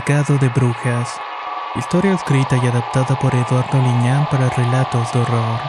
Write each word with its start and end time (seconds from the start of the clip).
Pecado 0.00 0.38
de 0.38 0.48
Brujas. 0.48 1.10
Historia 1.76 2.14
escrita 2.14 2.56
y 2.56 2.66
adaptada 2.66 3.18
por 3.18 3.34
Eduardo 3.34 3.82
Liñán 3.82 4.26
para 4.30 4.48
relatos 4.48 5.12
de 5.12 5.18
horror. 5.18 5.60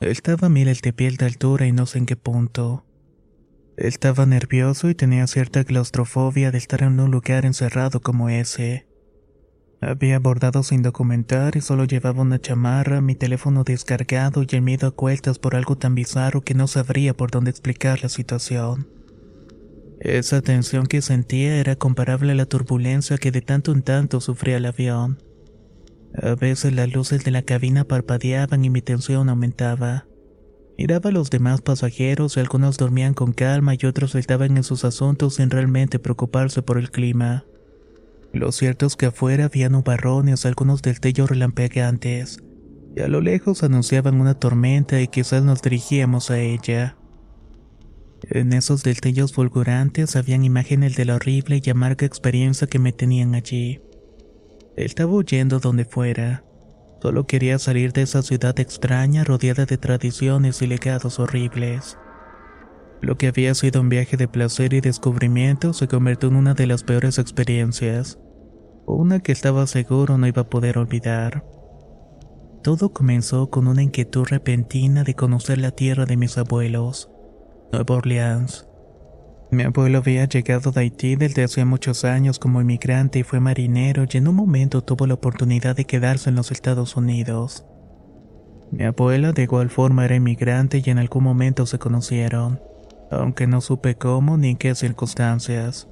Estaba 0.00 0.48
a 0.48 0.50
miles 0.50 0.82
de 0.82 0.92
piel 0.92 1.16
de 1.16 1.26
altura 1.26 1.66
y 1.66 1.72
no 1.72 1.86
sé 1.86 1.98
en 1.98 2.06
qué 2.06 2.16
punto. 2.16 2.84
Estaba 3.76 4.26
nervioso 4.26 4.90
y 4.90 4.96
tenía 4.96 5.28
cierta 5.28 5.62
claustrofobia 5.62 6.50
de 6.50 6.58
estar 6.58 6.82
en 6.82 6.98
un 6.98 7.12
lugar 7.12 7.46
encerrado 7.46 8.00
como 8.00 8.28
ese. 8.28 8.88
Había 9.80 10.16
abordado 10.16 10.64
sin 10.64 10.82
documentar 10.82 11.56
y 11.56 11.60
solo 11.60 11.84
llevaba 11.84 12.22
una 12.22 12.40
chamarra, 12.40 13.00
mi 13.00 13.14
teléfono 13.14 13.62
descargado 13.62 14.42
y 14.42 14.56
el 14.56 14.62
miedo 14.62 14.88
a 14.88 14.90
cuestas 14.90 15.38
por 15.38 15.54
algo 15.54 15.78
tan 15.78 15.94
bizarro 15.94 16.40
que 16.40 16.54
no 16.54 16.66
sabría 16.66 17.16
por 17.16 17.30
dónde 17.30 17.52
explicar 17.52 18.02
la 18.02 18.08
situación. 18.08 18.93
Esa 20.04 20.42
tensión 20.42 20.86
que 20.86 21.00
sentía 21.00 21.56
era 21.56 21.76
comparable 21.76 22.32
a 22.32 22.34
la 22.34 22.44
turbulencia 22.44 23.16
que 23.16 23.32
de 23.32 23.40
tanto 23.40 23.72
en 23.72 23.80
tanto 23.80 24.20
sufría 24.20 24.58
el 24.58 24.66
avión. 24.66 25.22
A 26.14 26.34
veces 26.34 26.74
las 26.74 26.92
luces 26.92 27.24
de 27.24 27.30
la 27.30 27.40
cabina 27.40 27.84
parpadeaban 27.84 28.66
y 28.66 28.70
mi 28.70 28.82
tensión 28.82 29.30
aumentaba. 29.30 30.06
Miraba 30.76 31.08
a 31.08 31.12
los 31.12 31.30
demás 31.30 31.62
pasajeros 31.62 32.36
y 32.36 32.40
algunos 32.40 32.76
dormían 32.76 33.14
con 33.14 33.32
calma 33.32 33.76
y 33.80 33.86
otros 33.86 34.14
estaban 34.14 34.58
en 34.58 34.62
sus 34.62 34.84
asuntos 34.84 35.36
sin 35.36 35.48
realmente 35.48 35.98
preocuparse 35.98 36.60
por 36.60 36.76
el 36.76 36.90
clima. 36.90 37.46
Lo 38.34 38.52
cierto 38.52 38.84
es 38.84 38.96
que 38.96 39.06
afuera 39.06 39.46
había 39.46 39.70
nubarrones, 39.70 40.44
algunos 40.44 40.82
destellos 40.82 41.30
relampeantes, 41.30 42.40
y 42.94 43.00
a 43.00 43.08
lo 43.08 43.22
lejos 43.22 43.62
anunciaban 43.62 44.20
una 44.20 44.34
tormenta 44.34 45.00
y 45.00 45.08
quizás 45.08 45.42
nos 45.44 45.62
dirigíamos 45.62 46.30
a 46.30 46.40
ella. 46.40 46.98
En 48.30 48.52
esos 48.54 48.82
destellos 48.82 49.32
fulgurantes 49.34 50.16
habían 50.16 50.44
imágenes 50.44 50.96
de 50.96 51.04
la 51.04 51.16
horrible 51.16 51.60
y 51.62 51.70
amarga 51.70 52.06
experiencia 52.06 52.66
que 52.66 52.78
me 52.78 52.92
tenían 52.92 53.34
allí. 53.34 53.82
Estaba 54.76 55.12
huyendo 55.12 55.60
donde 55.60 55.84
fuera. 55.84 56.44
Solo 57.02 57.26
quería 57.26 57.58
salir 57.58 57.92
de 57.92 58.02
esa 58.02 58.22
ciudad 58.22 58.58
extraña 58.58 59.24
rodeada 59.24 59.66
de 59.66 59.76
tradiciones 59.76 60.62
y 60.62 60.66
legados 60.66 61.18
horribles. 61.18 61.98
Lo 63.02 63.18
que 63.18 63.26
había 63.26 63.54
sido 63.54 63.82
un 63.82 63.90
viaje 63.90 64.16
de 64.16 64.26
placer 64.26 64.72
y 64.72 64.80
descubrimiento 64.80 65.74
se 65.74 65.86
convirtió 65.86 66.30
en 66.30 66.36
una 66.36 66.54
de 66.54 66.66
las 66.66 66.82
peores 66.82 67.18
experiencias. 67.18 68.18
Una 68.86 69.20
que 69.20 69.32
estaba 69.32 69.66
seguro 69.66 70.16
no 70.16 70.26
iba 70.26 70.42
a 70.42 70.48
poder 70.48 70.78
olvidar. 70.78 71.44
Todo 72.62 72.94
comenzó 72.94 73.50
con 73.50 73.68
una 73.68 73.82
inquietud 73.82 74.24
repentina 74.26 75.04
de 75.04 75.14
conocer 75.14 75.58
la 75.58 75.72
tierra 75.72 76.06
de 76.06 76.16
mis 76.16 76.38
abuelos. 76.38 77.13
Nueva 77.74 77.96
Orleans. 77.96 78.68
Mi 79.50 79.64
abuelo 79.64 79.98
había 79.98 80.26
llegado 80.26 80.70
de 80.70 80.82
Haití 80.82 81.16
desde 81.16 81.42
hace 81.42 81.64
muchos 81.64 82.04
años 82.04 82.38
como 82.38 82.60
inmigrante 82.60 83.18
y 83.18 83.22
fue 83.24 83.40
marinero 83.40 84.04
y 84.08 84.16
en 84.16 84.28
un 84.28 84.36
momento 84.36 84.82
tuvo 84.82 85.08
la 85.08 85.14
oportunidad 85.14 85.74
de 85.74 85.84
quedarse 85.84 86.30
en 86.30 86.36
los 86.36 86.52
Estados 86.52 86.96
Unidos. 86.96 87.66
Mi 88.70 88.84
abuela 88.84 89.32
de 89.32 89.42
igual 89.42 89.70
forma 89.70 90.04
era 90.04 90.14
inmigrante 90.14 90.82
y 90.84 90.88
en 90.88 90.98
algún 90.98 91.24
momento 91.24 91.66
se 91.66 91.80
conocieron, 91.80 92.60
aunque 93.10 93.48
no 93.48 93.60
supe 93.60 93.96
cómo 93.96 94.36
ni 94.36 94.50
en 94.50 94.56
qué 94.56 94.76
circunstancias. 94.76 95.88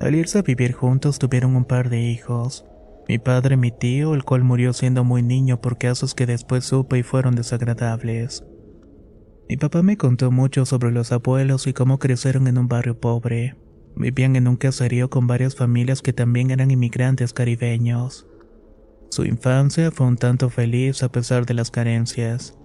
Al 0.00 0.16
irse 0.16 0.40
a 0.40 0.42
vivir 0.42 0.72
juntos 0.72 1.20
tuvieron 1.20 1.54
un 1.54 1.66
par 1.66 1.88
de 1.88 2.00
hijos. 2.00 2.66
Mi 3.06 3.18
padre 3.18 3.54
y 3.54 3.58
mi 3.58 3.70
tío, 3.70 4.14
el 4.14 4.24
cual 4.24 4.42
murió 4.42 4.72
siendo 4.72 5.04
muy 5.04 5.22
niño 5.22 5.60
por 5.60 5.78
casos 5.78 6.16
que 6.16 6.26
después 6.26 6.64
supe 6.64 6.98
y 6.98 7.04
fueron 7.04 7.36
desagradables. 7.36 8.44
Mi 9.50 9.56
papá 9.56 9.82
me 9.82 9.96
contó 9.96 10.30
mucho 10.30 10.64
sobre 10.64 10.92
los 10.92 11.10
abuelos 11.10 11.66
y 11.66 11.72
cómo 11.72 11.98
crecieron 11.98 12.46
en 12.46 12.56
un 12.56 12.68
barrio 12.68 13.00
pobre. 13.00 13.56
Vivían 13.96 14.36
en 14.36 14.46
un 14.46 14.54
caserío 14.54 15.10
con 15.10 15.26
varias 15.26 15.56
familias 15.56 16.02
que 16.02 16.12
también 16.12 16.52
eran 16.52 16.70
inmigrantes 16.70 17.32
caribeños. 17.32 18.28
Su 19.10 19.24
infancia 19.24 19.90
fue 19.90 20.06
un 20.06 20.16
tanto 20.16 20.50
feliz 20.50 21.02
a 21.02 21.10
pesar 21.10 21.46
de 21.46 21.54
las 21.54 21.72
carencias. 21.72 22.56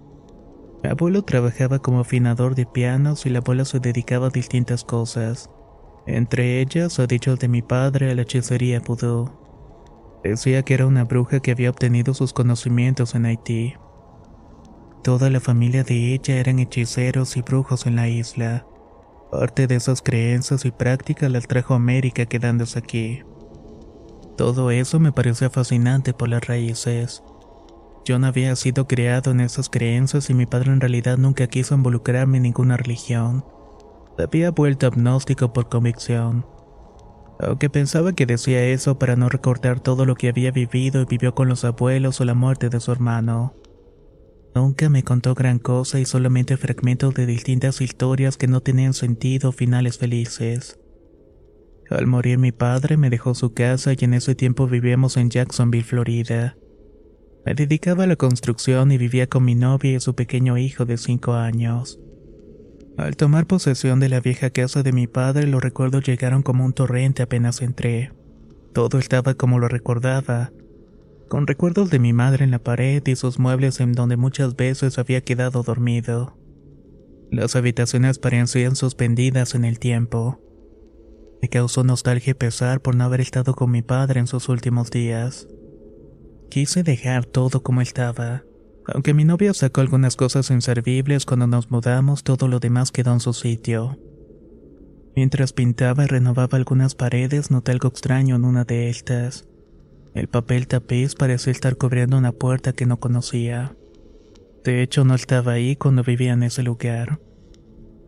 Mi 0.84 0.90
abuelo 0.90 1.22
trabajaba 1.22 1.80
como 1.80 1.98
afinador 1.98 2.54
de 2.54 2.66
pianos 2.66 3.26
y 3.26 3.30
la 3.30 3.40
abuela 3.40 3.64
se 3.64 3.80
dedicaba 3.80 4.28
a 4.28 4.30
distintas 4.30 4.84
cosas. 4.84 5.50
Entre 6.06 6.60
ellas, 6.60 7.00
a 7.00 7.08
dichos 7.08 7.40
de 7.40 7.48
mi 7.48 7.62
padre, 7.62 8.12
a 8.12 8.14
la 8.14 8.22
hechicería 8.22 8.80
pudú. 8.80 9.28
Decía 10.22 10.62
que 10.62 10.74
era 10.74 10.86
una 10.86 11.02
bruja 11.02 11.40
que 11.40 11.50
había 11.50 11.70
obtenido 11.70 12.14
sus 12.14 12.32
conocimientos 12.32 13.16
en 13.16 13.26
Haití. 13.26 13.74
Toda 15.06 15.30
la 15.30 15.38
familia 15.38 15.84
de 15.84 16.14
ella 16.14 16.34
eran 16.34 16.58
hechiceros 16.58 17.36
y 17.36 17.42
brujos 17.42 17.86
en 17.86 17.94
la 17.94 18.08
isla. 18.08 18.66
Parte 19.30 19.68
de 19.68 19.76
esas 19.76 20.02
creencias 20.02 20.64
y 20.64 20.72
prácticas 20.72 21.30
las 21.30 21.46
trajo 21.46 21.74
América 21.74 22.26
quedándose 22.26 22.80
aquí. 22.80 23.22
Todo 24.36 24.72
eso 24.72 24.98
me 24.98 25.12
parecía 25.12 25.48
fascinante 25.48 26.12
por 26.12 26.28
las 26.28 26.44
raíces. 26.48 27.22
Yo 28.04 28.18
no 28.18 28.26
había 28.26 28.56
sido 28.56 28.88
criado 28.88 29.30
en 29.30 29.38
esas 29.38 29.68
creencias 29.68 30.28
y 30.28 30.34
mi 30.34 30.44
padre 30.44 30.72
en 30.72 30.80
realidad 30.80 31.18
nunca 31.18 31.46
quiso 31.46 31.76
involucrarme 31.76 32.38
en 32.38 32.42
ninguna 32.42 32.76
religión. 32.76 33.44
Había 34.18 34.50
vuelto 34.50 34.88
agnóstico 34.88 35.52
por 35.52 35.68
convicción. 35.68 36.44
Aunque 37.38 37.70
pensaba 37.70 38.12
que 38.12 38.26
decía 38.26 38.64
eso 38.64 38.98
para 38.98 39.14
no 39.14 39.28
recordar 39.28 39.78
todo 39.78 40.04
lo 40.04 40.16
que 40.16 40.30
había 40.30 40.50
vivido 40.50 41.00
y 41.00 41.04
vivió 41.04 41.32
con 41.36 41.48
los 41.48 41.64
abuelos 41.64 42.20
o 42.20 42.24
la 42.24 42.34
muerte 42.34 42.70
de 42.70 42.80
su 42.80 42.90
hermano. 42.90 43.54
Nunca 44.56 44.88
me 44.88 45.02
contó 45.02 45.34
gran 45.34 45.58
cosa 45.58 46.00
y 46.00 46.06
solamente 46.06 46.56
fragmentos 46.56 47.12
de 47.12 47.26
distintas 47.26 47.82
historias 47.82 48.38
que 48.38 48.46
no 48.46 48.62
tenían 48.62 48.94
sentido 48.94 49.50
o 49.50 49.52
finales 49.52 49.98
felices. 49.98 50.80
Al 51.90 52.06
morir 52.06 52.38
mi 52.38 52.52
padre 52.52 52.96
me 52.96 53.10
dejó 53.10 53.34
su 53.34 53.52
casa 53.52 53.92
y 53.92 53.98
en 54.00 54.14
ese 54.14 54.34
tiempo 54.34 54.66
vivíamos 54.66 55.18
en 55.18 55.28
Jacksonville, 55.28 55.84
Florida. 55.84 56.56
Me 57.44 57.54
dedicaba 57.54 58.04
a 58.04 58.06
la 58.06 58.16
construcción 58.16 58.92
y 58.92 58.96
vivía 58.96 59.26
con 59.26 59.44
mi 59.44 59.54
novia 59.54 59.92
y 59.92 60.00
su 60.00 60.14
pequeño 60.14 60.56
hijo 60.56 60.86
de 60.86 60.96
cinco 60.96 61.34
años. 61.34 62.00
Al 62.96 63.14
tomar 63.18 63.46
posesión 63.46 64.00
de 64.00 64.08
la 64.08 64.20
vieja 64.20 64.48
casa 64.48 64.82
de 64.82 64.92
mi 64.94 65.06
padre, 65.06 65.46
los 65.46 65.62
recuerdos 65.62 66.02
llegaron 66.02 66.42
como 66.42 66.64
un 66.64 66.72
torrente 66.72 67.22
apenas 67.22 67.60
entré. 67.60 68.10
Todo 68.72 68.98
estaba 69.00 69.34
como 69.34 69.58
lo 69.58 69.68
recordaba, 69.68 70.50
con 71.28 71.46
recuerdos 71.46 71.90
de 71.90 71.98
mi 71.98 72.12
madre 72.12 72.44
en 72.44 72.50
la 72.50 72.58
pared 72.58 73.02
y 73.06 73.16
sus 73.16 73.38
muebles 73.38 73.80
en 73.80 73.92
donde 73.92 74.16
muchas 74.16 74.56
veces 74.56 74.98
había 74.98 75.22
quedado 75.22 75.62
dormido. 75.62 76.36
Las 77.30 77.56
habitaciones 77.56 78.18
parecían 78.18 78.76
suspendidas 78.76 79.54
en 79.54 79.64
el 79.64 79.78
tiempo. 79.78 80.40
Me 81.42 81.48
causó 81.48 81.84
nostalgia 81.84 82.30
y 82.30 82.34
pesar 82.34 82.80
por 82.80 82.94
no 82.94 83.04
haber 83.04 83.20
estado 83.20 83.54
con 83.54 83.70
mi 83.70 83.82
padre 83.82 84.20
en 84.20 84.26
sus 84.26 84.48
últimos 84.48 84.90
días. 84.90 85.48
Quise 86.48 86.82
dejar 86.82 87.26
todo 87.26 87.62
como 87.62 87.80
estaba. 87.80 88.44
Aunque 88.86 89.14
mi 89.14 89.24
novia 89.24 89.52
sacó 89.52 89.80
algunas 89.80 90.14
cosas 90.14 90.50
inservibles 90.50 91.26
cuando 91.26 91.48
nos 91.48 91.70
mudamos, 91.70 92.22
todo 92.22 92.46
lo 92.46 92.60
demás 92.60 92.92
quedó 92.92 93.12
en 93.12 93.20
su 93.20 93.32
sitio. 93.32 93.98
Mientras 95.16 95.52
pintaba 95.52 96.04
y 96.04 96.06
renovaba 96.06 96.56
algunas 96.56 96.94
paredes, 96.94 97.50
noté 97.50 97.72
algo 97.72 97.88
extraño 97.88 98.36
en 98.36 98.44
una 98.44 98.64
de 98.64 98.88
estas. 98.88 99.48
El 100.16 100.28
papel 100.28 100.66
tapiz 100.66 101.14
parecía 101.14 101.50
estar 101.50 101.76
cubriendo 101.76 102.16
una 102.16 102.32
puerta 102.32 102.72
que 102.72 102.86
no 102.86 102.98
conocía. 102.98 103.76
De 104.64 104.82
hecho, 104.82 105.04
no 105.04 105.14
estaba 105.14 105.52
ahí 105.52 105.76
cuando 105.76 106.02
vivía 106.02 106.32
en 106.32 106.42
ese 106.42 106.62
lugar. 106.62 107.20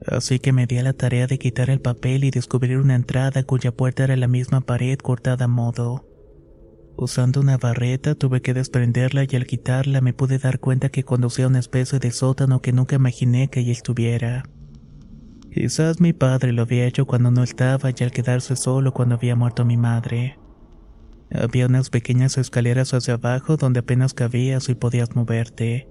Así 0.06 0.38
que 0.38 0.54
me 0.54 0.66
di 0.66 0.78
a 0.78 0.82
la 0.82 0.94
tarea 0.94 1.26
de 1.26 1.38
quitar 1.38 1.68
el 1.68 1.82
papel 1.82 2.24
y 2.24 2.30
descubrir 2.30 2.78
una 2.78 2.94
entrada 2.94 3.42
cuya 3.42 3.72
puerta 3.72 4.04
era 4.04 4.16
la 4.16 4.26
misma 4.26 4.62
pared 4.62 4.96
cortada 4.96 5.44
a 5.44 5.48
modo. 5.48 6.08
Usando 6.96 7.42
una 7.42 7.58
barreta 7.58 8.14
tuve 8.14 8.40
que 8.40 8.54
desprenderla 8.54 9.24
y 9.28 9.36
al 9.36 9.46
quitarla 9.46 10.00
me 10.00 10.14
pude 10.14 10.38
dar 10.38 10.60
cuenta 10.60 10.88
que 10.88 11.04
conducía 11.04 11.44
a 11.44 11.48
una 11.48 11.58
especie 11.58 11.98
de 11.98 12.10
sótano 12.10 12.62
que 12.62 12.72
nunca 12.72 12.96
imaginé 12.96 13.48
que 13.48 13.60
allí 13.60 13.72
estuviera. 13.72 14.44
Quizás 15.52 16.00
mi 16.00 16.14
padre 16.14 16.52
lo 16.52 16.62
había 16.62 16.86
hecho 16.86 17.04
cuando 17.04 17.30
no 17.30 17.42
estaba 17.42 17.90
y 17.90 18.02
al 18.02 18.12
quedarse 18.12 18.56
solo 18.56 18.94
cuando 18.94 19.16
había 19.16 19.36
muerto 19.36 19.66
mi 19.66 19.76
madre. 19.76 20.38
Había 21.30 21.66
unas 21.66 21.90
pequeñas 21.90 22.38
escaleras 22.38 22.94
hacia 22.94 23.14
abajo 23.14 23.56
donde 23.56 23.80
apenas 23.80 24.14
cabías 24.14 24.68
y 24.68 24.74
podías 24.74 25.14
moverte. 25.14 25.88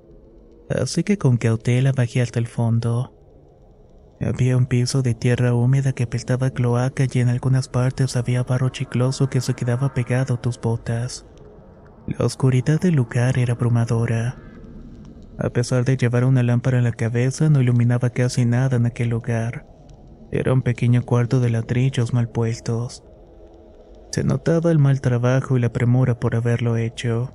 Así 0.69 1.04
que 1.04 1.18
con 1.18 1.38
cautela 1.38 1.92
bajé 1.92 2.22
hasta 2.22 2.39
el 2.39 2.48
fondo. 2.48 3.13
Había 4.19 4.57
un 4.57 4.66
piso 4.66 5.04
de 5.04 5.13
tierra 5.13 5.54
húmeda 5.54 5.94
que 5.94 6.04
apestaba 6.04 6.50
cloaca 6.50 7.06
y 7.12 7.19
en 7.19 7.30
algunas 7.30 7.68
partes 7.68 8.16
había 8.16 8.44
barro 8.44 8.69
chicloso 8.69 9.30
que 9.30 9.42
se 9.42 9.54
quedaba 9.54 9.94
pegado 9.94 10.36
a 10.36 10.42
tus 10.42 10.60
botas. 10.60 11.25
La 12.07 12.25
oscuridad 12.25 12.80
del 12.81 12.95
lugar 12.95 13.38
era 13.38 13.54
abrumadora. 13.54 14.42
A 15.38 15.50
pesar 15.51 15.86
de 15.86 15.98
llevar 15.98 16.25
una 16.25 16.42
lámpara 16.42 16.80
en 16.80 16.83
la 16.83 16.94
cabeza, 16.94 17.50
no 17.50 17.62
iluminaba 17.62 18.10
casi 18.10 18.45
nada 18.45 18.78
en 18.78 18.88
aquel 18.88 19.10
lugar. 19.10 19.68
Era 20.31 20.51
un 20.51 20.63
pequeño 20.63 21.04
cuarto 21.04 21.40
de 21.40 21.51
ladrillos 21.51 22.13
mal 22.13 22.28
puestos. 22.28 23.04
Se 24.12 24.24
notaba 24.24 24.71
el 24.71 24.80
mal 24.80 25.01
trabajo 25.01 25.57
y 25.57 25.59
la 25.59 25.71
premura 25.71 26.19
por 26.19 26.36
haberlo 26.36 26.77
hecho. 26.77 27.33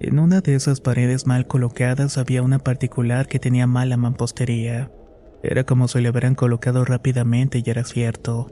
En 0.00 0.18
una 0.18 0.40
de 0.40 0.54
esas 0.54 0.80
paredes 0.80 1.26
mal 1.26 1.46
colocadas 1.46 2.18
había 2.18 2.42
una 2.42 2.58
particular 2.58 3.28
que 3.28 3.38
tenía 3.38 3.66
mala 3.66 3.96
mampostería. 3.96 4.90
Era 5.42 5.64
como 5.64 5.88
si 5.88 6.00
le 6.00 6.10
hubieran 6.10 6.34
colocado 6.34 6.84
rápidamente 6.84 7.62
y 7.64 7.70
era 7.70 7.84
cierto. 7.84 8.50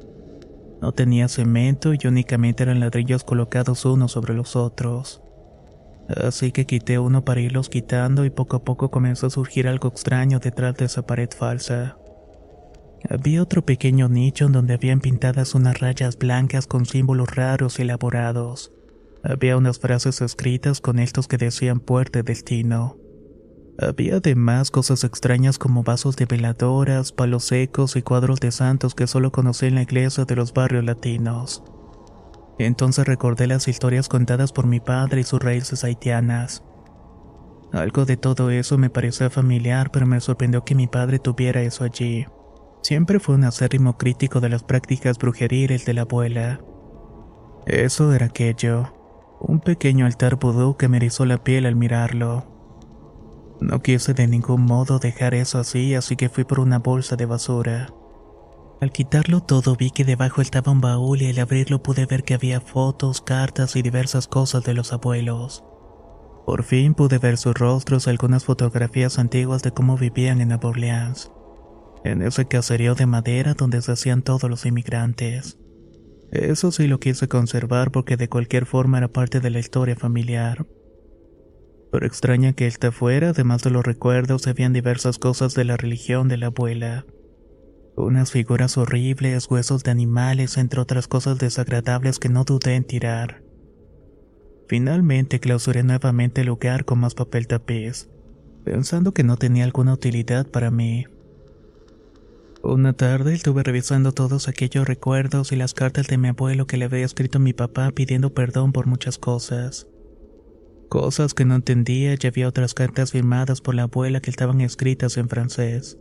No 0.81 0.93
tenía 0.93 1.29
cemento 1.29 1.93
y 1.93 1.99
únicamente 2.07 2.63
eran 2.63 2.81
ladrillos 2.81 3.25
colocados 3.25 3.85
unos 3.85 4.13
sobre 4.13 4.35
los 4.35 4.57
otros. 4.57 5.23
Así 6.09 6.53
que 6.53 6.67
quité 6.67 6.99
uno 6.99 7.25
para 7.25 7.41
irlos 7.41 7.69
quitando 7.69 8.25
y 8.25 8.31
poco 8.31 8.57
a 8.57 8.65
poco 8.65 8.91
comenzó 8.91 9.27
a 9.27 9.31
surgir 9.31 9.69
algo 9.69 9.89
extraño 9.89 10.41
detrás 10.41 10.75
de 10.77 10.87
esa 10.87 11.03
pared 11.07 11.29
falsa. 11.37 11.97
Había 13.09 13.43
otro 13.43 13.65
pequeño 13.65 14.09
nicho 14.09 14.47
en 14.47 14.53
donde 14.53 14.75
habían 14.75 15.01
pintadas 15.01 15.55
unas 15.55 15.81
rayas 15.81 16.19
blancas 16.19 16.67
con 16.67 16.85
símbolos 16.85 17.35
raros 17.35 17.79
y 17.79 17.83
elaborados. 17.83 18.73
Había 19.23 19.57
unas 19.57 19.79
frases 19.79 20.21
escritas 20.21 20.81
con 20.81 20.99
estos 20.99 21.27
que 21.27 21.39
decían 21.39 21.81
puerta 21.81 22.23
destino. 22.23 22.97
Había 23.79 24.17
además 24.17 24.71
cosas 24.71 25.05
extrañas 25.05 25.59
como 25.59 25.83
vasos 25.83 26.17
de 26.17 26.27
veladoras, 26.27 27.13
palos 27.13 27.45
secos 27.45 27.97
y 27.97 28.03
cuadros 28.03 28.41
de 28.41 28.53
santos 28.53 28.95
que 28.95 29.07
solo 29.07 29.33
conocí 29.33 29.67
en 29.67 29.77
la 29.77 29.83
iglesia 29.83 30.27
de 30.27 30.37
los 30.37 30.53
barrios 30.53 30.85
latinos. 30.85 31.63
Entonces 32.59 33.07
recordé 33.07 33.47
las 33.47 33.69
historias 33.69 34.09
contadas 34.09 34.53
por 34.53 34.67
mi 34.67 34.81
padre 34.81 35.23
y 35.23 35.25
sus 35.25 35.41
raíces 35.41 35.83
haitianas. 35.83 36.63
Algo 37.73 38.05
de 38.05 38.19
todo 38.19 38.51
eso 38.51 38.77
me 38.77 38.91
parecía 38.91 39.31
familiar, 39.31 39.91
pero 39.91 40.05
me 40.05 40.21
sorprendió 40.21 40.65
que 40.65 40.75
mi 40.75 40.87
padre 40.87 41.19
tuviera 41.19 41.63
eso 41.63 41.85
allí. 41.85 42.27
Siempre 42.83 43.21
fue 43.21 43.35
un 43.35 43.45
acérrimo 43.45 43.99
crítico 43.99 44.41
de 44.41 44.49
las 44.49 44.63
prácticas 44.63 45.19
brujeriles 45.19 45.85
de 45.85 45.95
la 45.95 46.03
abuela. 46.03 46.61
Eso 47.67 48.13
era 48.15 48.27
aquello, 48.27 48.93
un 49.41 49.61
pequeño 49.61 50.07
altar 50.07 50.37
vudú 50.37 50.77
que 50.77 50.89
me 50.89 50.97
erizó 50.97 51.27
la 51.27 51.43
piel 51.43 51.67
al 51.67 51.77
mirarlo. 51.77 52.45
No 53.61 53.83
quise 53.83 54.15
de 54.15 54.27
ningún 54.27 54.65
modo 54.65 54.99
dejar 54.99 55.35
eso 55.35 55.59
así, 55.59 55.95
así 55.95 56.17
que 56.17 56.31
fui 56.31 56.45
por 56.45 56.61
una 56.61 56.79
bolsa 56.79 57.17
de 57.17 57.27
basura. 57.27 57.93
Al 58.81 58.93
quitarlo 58.93 59.43
todo 59.43 59.77
vi 59.77 59.91
que 59.91 60.07
debajo 60.07 60.41
estaba 60.41 60.73
un 60.73 60.81
baúl 60.81 61.21
y 61.21 61.29
al 61.31 61.39
abrirlo 61.39 61.83
pude 61.83 62.07
ver 62.07 62.25
que 62.25 62.33
había 62.33 62.63
fotos, 62.63 63.21
cartas 63.21 63.77
y 63.77 63.83
diversas 63.83 64.27
cosas 64.27 64.65
de 64.65 64.73
los 64.73 64.95
abuelos. 64.95 65.63
Por 66.47 66.63
fin 66.65 66.95
pude 66.95 67.19
ver 67.19 67.37
sus 67.37 67.55
rostros 67.55 68.09
algunas 68.09 68.45
fotografías 68.45 69.19
antiguas 69.19 69.63
de 69.63 69.73
cómo 69.73 69.99
vivían 69.99 70.41
en 70.41 70.49
Nueva 70.49 70.73
en 72.05 72.23
ese 72.23 72.47
caserío 72.47 72.95
de 72.95 73.07
madera 73.07 73.55
donde 73.55 73.83
se 73.83 73.93
hacían 73.93 74.23
todos 74.23 74.49
los 74.49 74.67
inmigrantes. 74.67 75.59
Eso 76.31 76.71
sí 76.71 76.87
lo 76.87 77.01
quise 77.01 77.29
conservar 77.29 77.91
porque 77.91 78.17
de 78.17 78.29
cualquier 78.29 78.67
forma 78.67 78.99
era 78.99 79.09
parte 79.09 79.41
de 79.41 79.51
la 79.51 79.59
historia 79.59 79.97
familiar. 79.97 80.67
Pero 81.91 82.07
extraña 82.07 82.53
que 82.53 82.67
ésta 82.69 82.93
fuera, 82.93 83.31
además 83.31 83.63
de 83.63 83.71
los 83.71 83.85
recuerdos, 83.85 84.47
habían 84.47 84.73
diversas 84.73 85.19
cosas 85.19 85.55
de 85.55 85.65
la 85.65 85.77
religión 85.77 86.29
de 86.29 86.37
la 86.37 86.47
abuela. 86.47 87.05
Unas 87.97 88.31
figuras 88.31 88.79
horribles, 88.79 89.51
huesos 89.51 89.83
de 89.83 89.91
animales, 89.91 90.57
entre 90.57 90.81
otras 90.81 91.09
cosas 91.09 91.39
desagradables 91.39 92.21
que 92.21 92.29
no 92.29 92.45
dudé 92.45 92.77
en 92.77 92.85
tirar. 92.85 93.43
Finalmente 94.69 95.41
clausuré 95.41 95.83
nuevamente 95.83 96.43
el 96.43 96.47
lugar 96.47 96.85
con 96.85 97.01
más 97.01 97.15
papel 97.15 97.49
tapiz, 97.49 98.09
pensando 98.65 99.13
que 99.13 99.25
no 99.25 99.37
tenía 99.37 99.65
alguna 99.65 99.93
utilidad 99.95 100.47
para 100.47 100.71
mí. 100.71 101.07
Una 102.63 102.93
tarde 102.93 103.33
estuve 103.33 103.63
revisando 103.63 104.13
todos 104.13 104.47
aquellos 104.47 104.87
recuerdos 104.87 105.51
y 105.51 105.57
las 105.57 105.73
cartas 105.73 106.09
de 106.09 106.19
mi 106.19 106.29
abuelo 106.29 106.67
que 106.67 106.77
le 106.77 106.85
había 106.85 107.07
escrito 107.07 107.39
a 107.39 107.41
mi 107.41 107.55
papá 107.55 107.91
pidiendo 107.91 108.35
perdón 108.35 108.73
por 108.73 108.87
muchas 108.87 109.17
cosas. 109.17 109.87
Cosas 110.91 111.33
que 111.33 111.47
no 111.47 111.55
entendía 111.55 112.15
y 112.21 112.27
había 112.27 112.49
otras 112.49 112.75
cartas 112.75 113.13
firmadas 113.13 113.63
por 113.63 113.75
la 113.75 113.85
abuela 113.85 114.21
que 114.21 114.29
estaban 114.29 114.61
escritas 114.61 115.17
en 115.17 115.31
francés. 115.31 115.97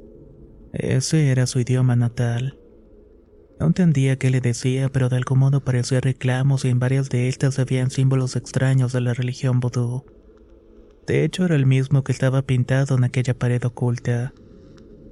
Ese 0.73 1.29
era 1.29 1.47
su 1.47 1.61
idioma 1.61 1.95
natal. 1.95 2.59
No 3.57 3.67
entendía 3.67 4.17
qué 4.17 4.29
le 4.29 4.41
decía, 4.41 4.89
pero 4.89 5.07
de 5.07 5.15
algún 5.15 5.39
modo 5.39 5.63
parecía 5.63 6.01
reclamos 6.01 6.65
y 6.65 6.69
en 6.69 6.79
varias 6.79 7.09
de 7.09 7.29
estas 7.29 7.57
habían 7.57 7.89
símbolos 7.89 8.35
extraños 8.35 8.91
de 8.91 8.99
la 8.99 9.13
religión 9.13 9.61
vodú. 9.61 10.03
De 11.07 11.23
hecho, 11.23 11.45
era 11.45 11.55
el 11.55 11.65
mismo 11.65 12.03
que 12.03 12.11
estaba 12.11 12.41
pintado 12.41 12.97
en 12.97 13.05
aquella 13.05 13.33
pared 13.33 13.63
oculta. 13.63 14.33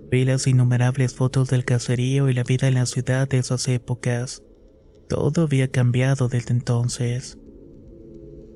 Vi 0.09 0.23
las 0.23 0.47
innumerables 0.47 1.13
fotos 1.13 1.49
del 1.49 1.65
caserío 1.65 2.29
y 2.29 2.33
la 2.33 2.43
vida 2.43 2.67
en 2.67 2.75
la 2.75 2.85
ciudad 2.85 3.27
de 3.27 3.39
esas 3.39 3.67
épocas. 3.67 4.41
Todo 5.09 5.43
había 5.43 5.67
cambiado 5.69 6.29
desde 6.29 6.53
entonces. 6.53 7.37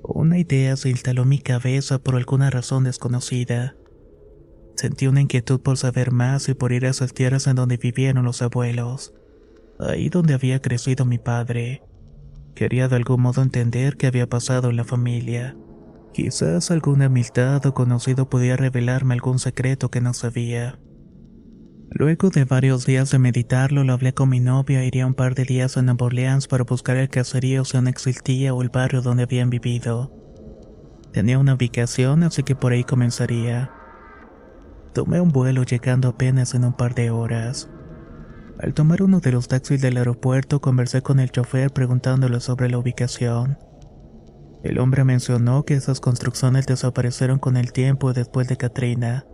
Una 0.03 0.39
idea 0.39 0.77
se 0.77 0.89
instaló 0.89 1.23
en 1.23 1.29
mi 1.29 1.39
cabeza 1.39 1.99
por 1.99 2.15
alguna 2.15 2.49
razón 2.49 2.85
desconocida. 2.85 3.75
Sentí 4.75 5.07
una 5.07 5.21
inquietud 5.21 5.59
por 5.59 5.77
saber 5.77 6.11
más 6.11 6.47
y 6.47 6.53
por 6.53 6.71
ir 6.71 6.85
a 6.85 6.89
esas 6.89 7.13
tierras 7.13 7.47
en 7.47 7.57
donde 7.57 7.75
vivieron 7.75 8.23
los 8.23 8.41
abuelos, 8.41 9.13
ahí 9.79 10.07
donde 10.07 10.33
había 10.33 10.61
crecido 10.61 11.05
mi 11.05 11.19
padre. 11.19 11.83
Quería 12.55 12.87
de 12.87 12.95
algún 12.95 13.21
modo 13.21 13.41
entender 13.41 13.97
qué 13.97 14.07
había 14.07 14.27
pasado 14.27 14.69
en 14.69 14.77
la 14.77 14.85
familia. 14.85 15.57
Quizás 16.13 16.71
alguna 16.71 17.05
amistad 17.05 17.65
o 17.65 17.73
conocido 17.73 18.29
pudiera 18.29 18.55
revelarme 18.55 19.13
algún 19.13 19.37
secreto 19.37 19.91
que 19.91 20.01
no 20.01 20.13
sabía. 20.13 20.79
Luego 21.93 22.29
de 22.29 22.45
varios 22.45 22.85
días 22.85 23.11
de 23.11 23.19
meditarlo, 23.19 23.83
lo 23.83 23.91
hablé 23.91 24.13
con 24.13 24.29
mi 24.29 24.39
novia 24.39 24.81
e 24.81 24.87
iría 24.87 25.05
un 25.05 25.13
par 25.13 25.35
de 25.35 25.43
días 25.43 25.75
a 25.75 25.81
Nueva 25.81 26.05
Orleans 26.05 26.47
para 26.47 26.63
buscar 26.63 26.95
el 26.95 27.09
caserío 27.09 27.65
si 27.65 27.75
aún 27.75 27.89
existía 27.89 28.53
o 28.53 28.61
el 28.61 28.69
barrio 28.69 29.01
donde 29.01 29.23
habían 29.23 29.49
vivido. 29.49 30.09
Tenía 31.11 31.37
una 31.37 31.55
ubicación, 31.55 32.23
así 32.23 32.43
que 32.43 32.55
por 32.55 32.71
ahí 32.71 32.85
comenzaría. 32.85 33.71
Tomé 34.93 35.19
un 35.19 35.33
vuelo 35.33 35.63
llegando 35.63 36.07
apenas 36.07 36.55
en 36.55 36.63
un 36.63 36.71
par 36.71 36.95
de 36.95 37.11
horas. 37.11 37.69
Al 38.57 38.73
tomar 38.73 39.03
uno 39.03 39.19
de 39.19 39.33
los 39.33 39.49
taxis 39.49 39.81
del 39.81 39.97
aeropuerto, 39.97 40.61
conversé 40.61 41.01
con 41.01 41.19
el 41.19 41.29
chofer 41.29 41.71
preguntándole 41.71 42.39
sobre 42.39 42.69
la 42.69 42.77
ubicación. 42.77 43.57
El 44.63 44.79
hombre 44.79 45.03
mencionó 45.03 45.65
que 45.65 45.73
esas 45.73 45.99
construcciones 45.99 46.67
desaparecieron 46.67 47.37
con 47.37 47.57
el 47.57 47.73
tiempo 47.73 48.13
después 48.13 48.47
de 48.47 48.55
Katrina 48.55 49.25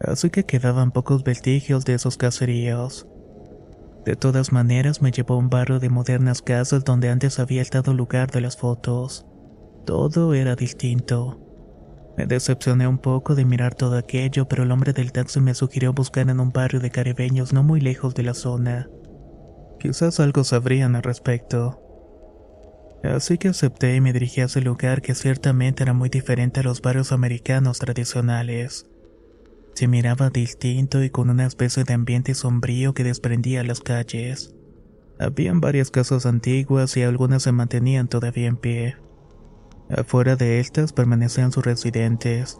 así 0.00 0.30
que 0.30 0.44
quedaban 0.44 0.92
pocos 0.92 1.24
vestigios 1.24 1.84
de 1.84 1.94
esos 1.94 2.16
caseríos. 2.16 3.06
De 4.04 4.16
todas 4.16 4.52
maneras 4.52 5.02
me 5.02 5.10
llevó 5.10 5.34
a 5.34 5.38
un 5.38 5.50
barrio 5.50 5.80
de 5.80 5.90
modernas 5.90 6.40
casas 6.40 6.84
donde 6.84 7.10
antes 7.10 7.38
había 7.38 7.62
estado 7.62 7.92
lugar 7.92 8.30
de 8.30 8.40
las 8.40 8.56
fotos. 8.56 9.26
Todo 9.84 10.34
era 10.34 10.56
distinto. 10.56 11.40
Me 12.16 12.26
decepcioné 12.26 12.88
un 12.88 12.98
poco 12.98 13.34
de 13.34 13.44
mirar 13.44 13.74
todo 13.74 13.96
aquello, 13.96 14.48
pero 14.48 14.64
el 14.64 14.72
hombre 14.72 14.92
del 14.92 15.12
taxi 15.12 15.40
me 15.40 15.54
sugirió 15.54 15.92
buscar 15.92 16.28
en 16.28 16.40
un 16.40 16.52
barrio 16.52 16.80
de 16.80 16.90
caribeños 16.90 17.52
no 17.52 17.62
muy 17.62 17.80
lejos 17.80 18.14
de 18.14 18.24
la 18.24 18.34
zona. 18.34 18.88
Quizás 19.78 20.18
algo 20.18 20.42
sabrían 20.42 20.96
al 20.96 21.04
respecto. 21.04 21.80
Así 23.04 23.38
que 23.38 23.48
acepté 23.48 23.94
y 23.94 24.00
me 24.00 24.12
dirigí 24.12 24.40
a 24.40 24.46
ese 24.46 24.60
lugar 24.60 25.00
que 25.00 25.14
ciertamente 25.14 25.84
era 25.84 25.92
muy 25.92 26.08
diferente 26.08 26.60
a 26.60 26.64
los 26.64 26.82
barrios 26.82 27.12
americanos 27.12 27.78
tradicionales. 27.78 28.87
Se 29.74 29.88
miraba 29.88 30.30
distinto 30.30 31.02
y 31.02 31.10
con 31.10 31.30
una 31.30 31.46
especie 31.46 31.84
de 31.84 31.94
ambiente 31.94 32.34
sombrío 32.34 32.94
que 32.94 33.04
desprendía 33.04 33.62
las 33.62 33.80
calles. 33.80 34.54
Habían 35.20 35.60
varias 35.60 35.90
casas 35.90 36.26
antiguas 36.26 36.96
y 36.96 37.02
algunas 37.02 37.42
se 37.42 37.52
mantenían 37.52 38.08
todavía 38.08 38.46
en 38.46 38.56
pie. 38.56 38.96
Afuera 39.90 40.36
de 40.36 40.60
estas 40.60 40.92
permanecían 40.92 41.50
sus 41.50 41.64
residentes, 41.64 42.58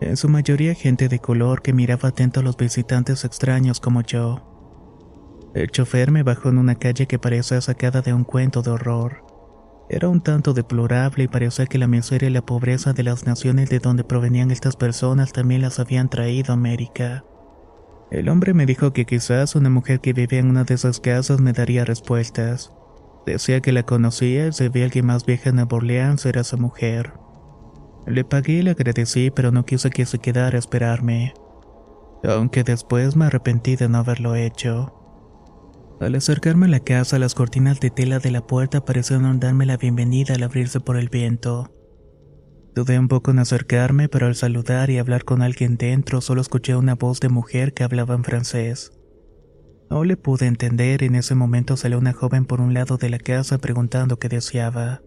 en 0.00 0.16
su 0.16 0.28
mayoría 0.28 0.74
gente 0.74 1.08
de 1.08 1.18
color 1.18 1.62
que 1.62 1.72
miraba 1.72 2.10
atento 2.10 2.40
a 2.40 2.42
los 2.42 2.56
visitantes 2.56 3.24
extraños 3.24 3.80
como 3.80 4.02
yo. 4.02 5.50
El 5.54 5.70
chofer 5.70 6.10
me 6.12 6.22
bajó 6.22 6.50
en 6.50 6.58
una 6.58 6.76
calle 6.76 7.06
que 7.06 7.18
parecía 7.18 7.60
sacada 7.60 8.00
de 8.00 8.12
un 8.12 8.24
cuento 8.24 8.62
de 8.62 8.70
horror. 8.70 9.24
Era 9.90 10.08
un 10.08 10.20
tanto 10.20 10.52
deplorable 10.52 11.24
y 11.24 11.28
parecía 11.28 11.66
que 11.66 11.78
la 11.78 11.86
miseria 11.86 12.28
y 12.28 12.32
la 12.32 12.42
pobreza 12.42 12.92
de 12.92 13.02
las 13.02 13.26
naciones 13.26 13.70
de 13.70 13.78
donde 13.78 14.04
provenían 14.04 14.50
estas 14.50 14.76
personas 14.76 15.32
también 15.32 15.62
las 15.62 15.78
habían 15.78 16.10
traído 16.10 16.52
a 16.52 16.54
América. 16.54 17.24
El 18.10 18.28
hombre 18.28 18.52
me 18.52 18.66
dijo 18.66 18.92
que 18.92 19.06
quizás 19.06 19.54
una 19.54 19.70
mujer 19.70 20.00
que 20.00 20.12
vivía 20.12 20.40
en 20.40 20.50
una 20.50 20.64
de 20.64 20.74
esas 20.74 21.00
casas 21.00 21.40
me 21.40 21.52
daría 21.52 21.84
respuestas. 21.84 22.72
Decía 23.24 23.60
que 23.60 23.72
la 23.72 23.82
conocía 23.82 24.48
y 24.48 24.52
se 24.52 24.68
veía 24.68 24.90
que 24.90 25.02
más 25.02 25.24
vieja 25.24 25.50
en 25.50 25.56
Nueva 25.56 25.76
Orleans 25.76 26.24
era 26.26 26.42
esa 26.42 26.56
mujer. 26.56 27.12
Le 28.06 28.24
pagué 28.24 28.54
y 28.54 28.62
le 28.62 28.70
agradecí, 28.70 29.30
pero 29.30 29.52
no 29.52 29.66
quise 29.66 29.90
que 29.90 30.06
se 30.06 30.18
quedara 30.18 30.56
a 30.56 30.58
esperarme. 30.58 31.34
Aunque 32.24 32.64
después 32.64 33.16
me 33.16 33.26
arrepentí 33.26 33.76
de 33.76 33.88
no 33.88 33.98
haberlo 33.98 34.34
hecho. 34.34 34.97
Al 36.00 36.14
acercarme 36.14 36.66
a 36.66 36.68
la 36.68 36.80
casa, 36.80 37.18
las 37.18 37.34
cortinas 37.34 37.80
de 37.80 37.90
tela 37.90 38.20
de 38.20 38.30
la 38.30 38.46
puerta 38.46 38.84
parecieron 38.84 39.40
darme 39.40 39.66
la 39.66 39.76
bienvenida 39.76 40.34
al 40.34 40.44
abrirse 40.44 40.78
por 40.78 40.96
el 40.96 41.08
viento. 41.08 41.72
Dudé 42.72 43.00
un 43.00 43.08
poco 43.08 43.32
en 43.32 43.40
acercarme, 43.40 44.08
pero 44.08 44.26
al 44.26 44.36
saludar 44.36 44.90
y 44.90 44.98
hablar 44.98 45.24
con 45.24 45.42
alguien 45.42 45.76
dentro 45.76 46.20
solo 46.20 46.40
escuché 46.40 46.76
una 46.76 46.94
voz 46.94 47.18
de 47.18 47.28
mujer 47.28 47.74
que 47.74 47.82
hablaba 47.82 48.14
en 48.14 48.22
francés. 48.22 48.92
No 49.90 50.04
le 50.04 50.16
pude 50.16 50.46
entender 50.46 51.02
en 51.02 51.16
ese 51.16 51.34
momento 51.34 51.76
salió 51.76 51.98
una 51.98 52.12
joven 52.12 52.44
por 52.44 52.60
un 52.60 52.74
lado 52.74 52.96
de 52.96 53.10
la 53.10 53.18
casa 53.18 53.58
preguntando 53.58 54.20
qué 54.20 54.28
deseaba. 54.28 55.02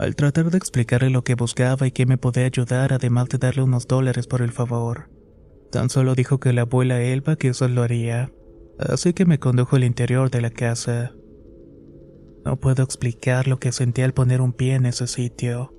Al 0.00 0.16
tratar 0.16 0.50
de 0.50 0.58
explicarle 0.58 1.10
lo 1.10 1.22
que 1.22 1.36
buscaba 1.36 1.86
y 1.86 1.92
que 1.92 2.06
me 2.06 2.18
podía 2.18 2.46
ayudar, 2.46 2.92
además 2.92 3.28
de 3.28 3.38
darle 3.38 3.62
unos 3.62 3.86
dólares 3.86 4.26
por 4.26 4.42
el 4.42 4.50
favor, 4.50 5.08
tan 5.70 5.88
solo 5.88 6.16
dijo 6.16 6.40
que 6.40 6.52
la 6.52 6.62
abuela 6.62 7.00
Elba 7.00 7.36
que 7.36 7.48
eso 7.48 7.68
lo 7.68 7.82
haría, 7.82 8.32
así 8.88 9.12
que 9.12 9.26
me 9.26 9.38
condujo 9.38 9.76
al 9.76 9.84
interior 9.84 10.30
de 10.30 10.40
la 10.40 10.50
casa. 10.50 11.12
No 12.44 12.58
puedo 12.58 12.82
explicar 12.82 13.46
lo 13.46 13.58
que 13.58 13.72
sentí 13.72 14.02
al 14.02 14.14
poner 14.14 14.40
un 14.40 14.52
pie 14.52 14.74
en 14.74 14.86
ese 14.86 15.06
sitio. 15.06 15.74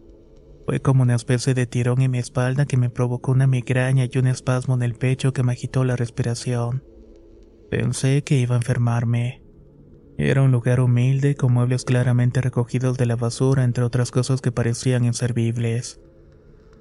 Fue 0.65 0.79
como 0.79 1.01
una 1.01 1.15
especie 1.15 1.53
de 1.53 1.65
tirón 1.65 2.01
en 2.01 2.11
mi 2.11 2.19
espalda 2.19 2.65
que 2.65 2.77
me 2.77 2.89
provocó 2.89 3.31
una 3.31 3.47
migraña 3.47 4.07
y 4.09 4.17
un 4.17 4.27
espasmo 4.27 4.75
en 4.75 4.83
el 4.83 4.93
pecho 4.93 5.33
que 5.33 5.43
me 5.43 5.53
agitó 5.53 5.83
la 5.83 5.95
respiración. 5.95 6.83
Pensé 7.69 8.23
que 8.23 8.37
iba 8.37 8.55
a 8.55 8.59
enfermarme. 8.59 9.43
Era 10.17 10.43
un 10.43 10.51
lugar 10.51 10.81
humilde 10.81 11.35
con 11.35 11.53
muebles 11.53 11.83
claramente 11.83 12.41
recogidos 12.41 12.97
de 12.97 13.07
la 13.07 13.15
basura 13.15 13.63
entre 13.63 13.83
otras 13.83 14.11
cosas 14.11 14.39
que 14.41 14.51
parecían 14.51 15.05
inservibles. 15.05 15.99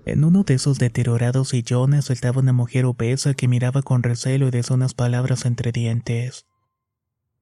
En 0.07 0.25
uno 0.25 0.45
de 0.45 0.55
esos 0.55 0.79
deteriorados 0.79 1.51
sillones 1.51 2.11
estaba 2.11 2.41
una 2.41 2.53
mujer 2.53 2.85
obesa 2.85 3.35
que 3.35 3.49
miraba 3.49 3.83
con 3.83 4.03
recelo 4.03 4.49
y 4.49 4.51
decía 4.51 4.77
unas 4.77 4.95
palabras 4.95 5.45
entre 5.45 5.73
dientes. 5.73 6.47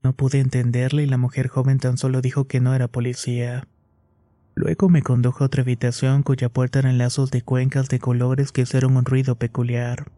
No 0.02 0.14
pude 0.14 0.40
entenderle 0.40 1.04
y 1.04 1.06
la 1.06 1.18
mujer 1.18 1.48
joven 1.48 1.78
tan 1.78 1.98
solo 1.98 2.20
dijo 2.20 2.46
que 2.46 2.60
no 2.60 2.74
era 2.74 2.88
policía. 2.88 3.68
Luego 4.54 4.88
me 4.88 5.02
condujo 5.02 5.44
a 5.44 5.46
otra 5.46 5.62
habitación 5.62 6.22
cuya 6.22 6.48
puerta 6.48 6.80
eran 6.80 6.98
lazos 6.98 7.30
de 7.30 7.42
cuencas 7.42 7.88
de 7.88 8.00
colores 8.00 8.50
que 8.50 8.62
hicieron 8.62 8.96
un 8.96 9.04
ruido 9.04 9.36
peculiar. 9.36 10.10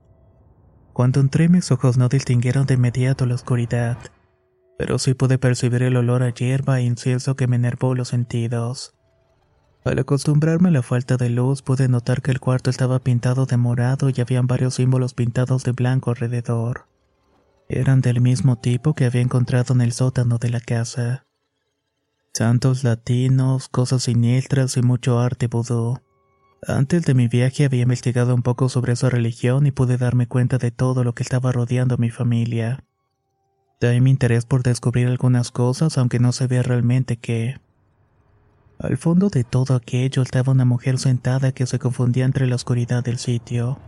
Cuando 0.92 1.20
entré 1.20 1.49
mis 1.49 1.70
ojos 1.70 1.99
no 1.99 2.09
distinguieron 2.09 2.66
de 2.66 2.75
inmediato 2.75 3.26
la 3.26 3.35
oscuridad, 3.35 3.99
pero 4.78 4.99
sí 4.99 5.12
pude 5.12 5.38
percibir 5.38 5.82
el 5.82 5.97
olor 5.97 6.23
a 6.23 6.32
hierba 6.32 6.80
e 6.80 6.85
incienso 6.85 7.37
que 7.37 7.47
me 7.47 7.56
enervó 7.56 7.94
los 7.94 8.09
sentidos. 8.09 8.94
Al 9.82 9.99
acostumbrarme 9.99 10.68
a 10.68 10.72
la 10.72 10.82
falta 10.82 11.16
de 11.16 11.30
luz 11.30 11.62
pude 11.62 11.88
notar 11.88 12.20
que 12.20 12.30
el 12.30 12.40
cuarto 12.40 12.68
estaba 12.68 12.99
pintado 12.99 13.46
de 13.46 13.56
morado 13.56 14.10
y 14.10 14.20
habían 14.20 14.46
varios 14.46 14.75
símbolos 14.75 15.14
pintados 15.14 15.64
de 15.64 15.72
blanco 15.72 16.10
alrededor. 16.10 16.87
Eran 17.68 18.00
del 18.02 18.20
mismo 18.20 18.56
tipo 18.56 18.94
que 18.94 19.06
había 19.06 19.22
encontrado 19.22 19.72
en 19.72 19.80
el 19.80 19.92
sótano 19.92 20.38
de 20.38 20.50
la 20.50 20.60
casa. 20.60 21.25
Santos 22.34 22.84
latinos, 22.84 23.68
cosas 23.68 24.02
siniestras 24.02 24.76
y 24.76 24.82
mucho 24.82 25.18
arte 25.18 25.46
vudú. 25.46 25.99
Antes 26.66 27.04
de 27.04 27.14
mi 27.14 27.26
viaje 27.26 27.64
había 27.64 27.82
investigado 27.82 28.34
un 28.34 28.42
poco 28.42 28.68
sobre 28.68 28.92
esa 28.92 29.08
religión 29.08 29.66
y 29.66 29.70
pude 29.70 29.96
darme 29.96 30.26
cuenta 30.26 30.58
de 30.58 30.70
todo 30.70 31.04
lo 31.04 31.14
que 31.14 31.22
estaba 31.22 31.52
rodeando 31.52 31.94
a 31.94 31.99
mi 31.99 32.10
familia. 32.10 32.84
De 33.80 33.99
mi 34.00 34.10
interés 34.10 34.44
por 34.44 34.62
descubrir 34.62 35.06
algunas 35.06 35.50
cosas, 35.50 35.96
aunque 35.96 36.18
no 36.18 36.32
sabía 36.32 36.62
realmente 36.62 37.16
qué. 37.16 37.60
Al 38.82 38.96
fondo 38.96 39.28
de 39.28 39.44
todo 39.44 39.75
aquello 39.75 40.22
estaba 40.22 40.52
una 40.52 40.64
mujer 40.64 40.99
sentada 40.99 41.52
que 41.52 41.66
se 41.66 41.78
confundía 41.78 42.25
entre 42.25 42.46
la 42.46 42.54
oscuridad 42.54 43.04
del 43.04 43.18
sitio. 43.18 43.78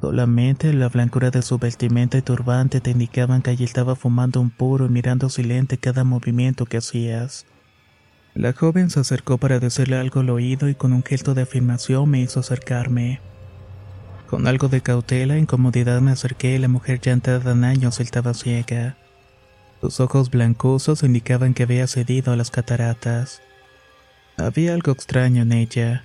Solamente 0.00 0.72
la 0.72 0.88
blancura 0.88 1.32
de 1.32 1.42
su 1.42 1.58
vestimenta 1.58 2.16
y 2.16 2.22
turbante 2.22 2.80
te 2.80 2.92
indicaban 2.92 3.42
que 3.42 3.50
allí 3.50 3.64
estaba 3.64 3.96
fumando 3.96 4.40
un 4.40 4.50
puro 4.50 4.86
y 4.86 4.90
mirando 4.90 5.28
silente 5.28 5.78
cada 5.78 6.04
movimiento 6.04 6.66
que 6.66 6.76
hacías. 6.76 7.46
La 8.34 8.52
joven 8.52 8.90
se 8.90 9.00
acercó 9.00 9.38
para 9.38 9.58
decirle 9.58 9.96
algo 9.96 10.20
al 10.20 10.30
oído 10.30 10.68
y 10.68 10.76
con 10.76 10.92
un 10.92 11.02
gesto 11.02 11.34
de 11.34 11.42
afirmación 11.42 12.08
me 12.08 12.20
hizo 12.20 12.38
acercarme. 12.38 13.20
Con 14.28 14.46
algo 14.46 14.68
de 14.68 14.82
cautela 14.82 15.34
e 15.34 15.40
incomodidad 15.40 16.00
me 16.00 16.12
acerqué 16.12 16.54
y 16.54 16.58
la 16.58 16.68
mujer 16.68 17.00
ya 17.00 17.10
entrada 17.10 17.50
en 17.50 17.64
años 17.64 17.98
estaba 17.98 18.34
ciega. 18.34 18.96
Sus 19.80 19.98
ojos 19.98 20.30
blancosos 20.30 21.02
indicaban 21.02 21.54
que 21.54 21.64
había 21.64 21.88
cedido 21.88 22.32
a 22.32 22.36
las 22.36 22.52
cataratas. 22.52 23.42
Había 24.36 24.74
algo 24.74 24.92
extraño 24.92 25.42
en 25.42 25.52
ella. 25.52 26.04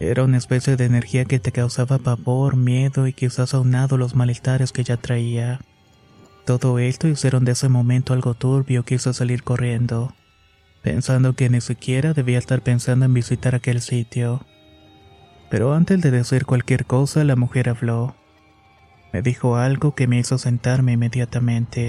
Era 0.00 0.24
una 0.24 0.38
especie 0.38 0.76
de 0.76 0.84
energía 0.84 1.24
que 1.24 1.38
te 1.38 1.52
causaba 1.52 1.98
pavor, 1.98 2.56
miedo 2.56 3.06
y 3.06 3.12
quizás 3.12 3.54
aunado 3.54 3.96
los 3.96 4.14
malestares 4.14 4.72
que 4.72 4.84
ya 4.84 4.96
traía. 4.96 5.60
Todo 6.44 6.78
esto 6.78 7.08
hicieron 7.08 7.44
de 7.44 7.52
ese 7.52 7.68
momento 7.68 8.12
algo 8.12 8.34
turbio, 8.34 8.84
quiso 8.84 9.12
salir 9.12 9.42
corriendo 9.42 10.14
pensando 10.86 11.32
que 11.32 11.50
ni 11.50 11.60
siquiera 11.60 12.12
debía 12.12 12.38
estar 12.38 12.62
pensando 12.62 13.06
en 13.06 13.12
visitar 13.12 13.56
aquel 13.56 13.80
sitio. 13.80 14.46
Pero 15.50 15.74
antes 15.74 16.00
de 16.00 16.12
decir 16.12 16.46
cualquier 16.46 16.86
cosa, 16.86 17.24
la 17.24 17.34
mujer 17.34 17.68
habló. 17.68 18.14
Me 19.12 19.20
dijo 19.20 19.56
algo 19.56 19.96
que 19.96 20.06
me 20.06 20.20
hizo 20.20 20.38
sentarme 20.38 20.92
inmediatamente. 20.92 21.88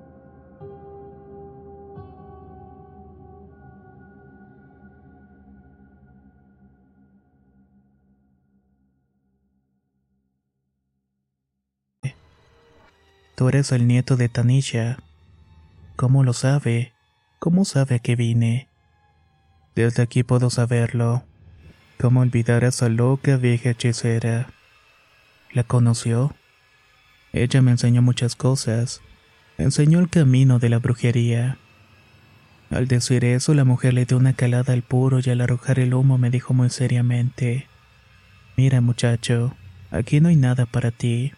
Eres 13.49 13.71
el 13.71 13.87
nieto 13.87 14.17
de 14.17 14.29
Tanisha. 14.29 14.97
¿Cómo 15.95 16.23
lo 16.23 16.33
sabe? 16.33 16.93
¿Cómo 17.39 17.65
sabe 17.65 17.95
a 17.95 17.99
qué 17.99 18.15
vine? 18.15 18.69
Desde 19.75 20.03
aquí 20.03 20.23
puedo 20.23 20.49
saberlo. 20.49 21.23
¿Cómo 21.99 22.21
olvidar 22.21 22.63
a 22.63 22.67
esa 22.67 22.87
loca 22.87 23.37
vieja 23.37 23.71
hechicera? 23.71 24.53
¿La 25.53 25.63
conoció? 25.63 26.35
Ella 27.33 27.61
me 27.61 27.71
enseñó 27.71 28.01
muchas 28.01 28.35
cosas. 28.35 29.01
Enseñó 29.57 29.99
el 29.99 30.09
camino 30.09 30.59
de 30.59 30.69
la 30.69 30.77
brujería. 30.77 31.57
Al 32.69 32.87
decir 32.87 33.25
eso, 33.25 33.53
la 33.53 33.65
mujer 33.65 33.95
le 33.95 34.05
dio 34.05 34.17
una 34.17 34.33
calada 34.33 34.73
al 34.73 34.83
puro 34.83 35.19
y 35.19 35.29
al 35.29 35.41
arrojar 35.41 35.79
el 35.79 35.93
humo 35.93 36.17
me 36.17 36.29
dijo 36.29 36.53
muy 36.53 36.69
seriamente, 36.69 37.67
Mira 38.55 38.81
muchacho, 38.81 39.55
aquí 39.89 40.21
no 40.21 40.29
hay 40.29 40.35
nada 40.35 40.65
para 40.65 40.91
ti. 40.91 41.33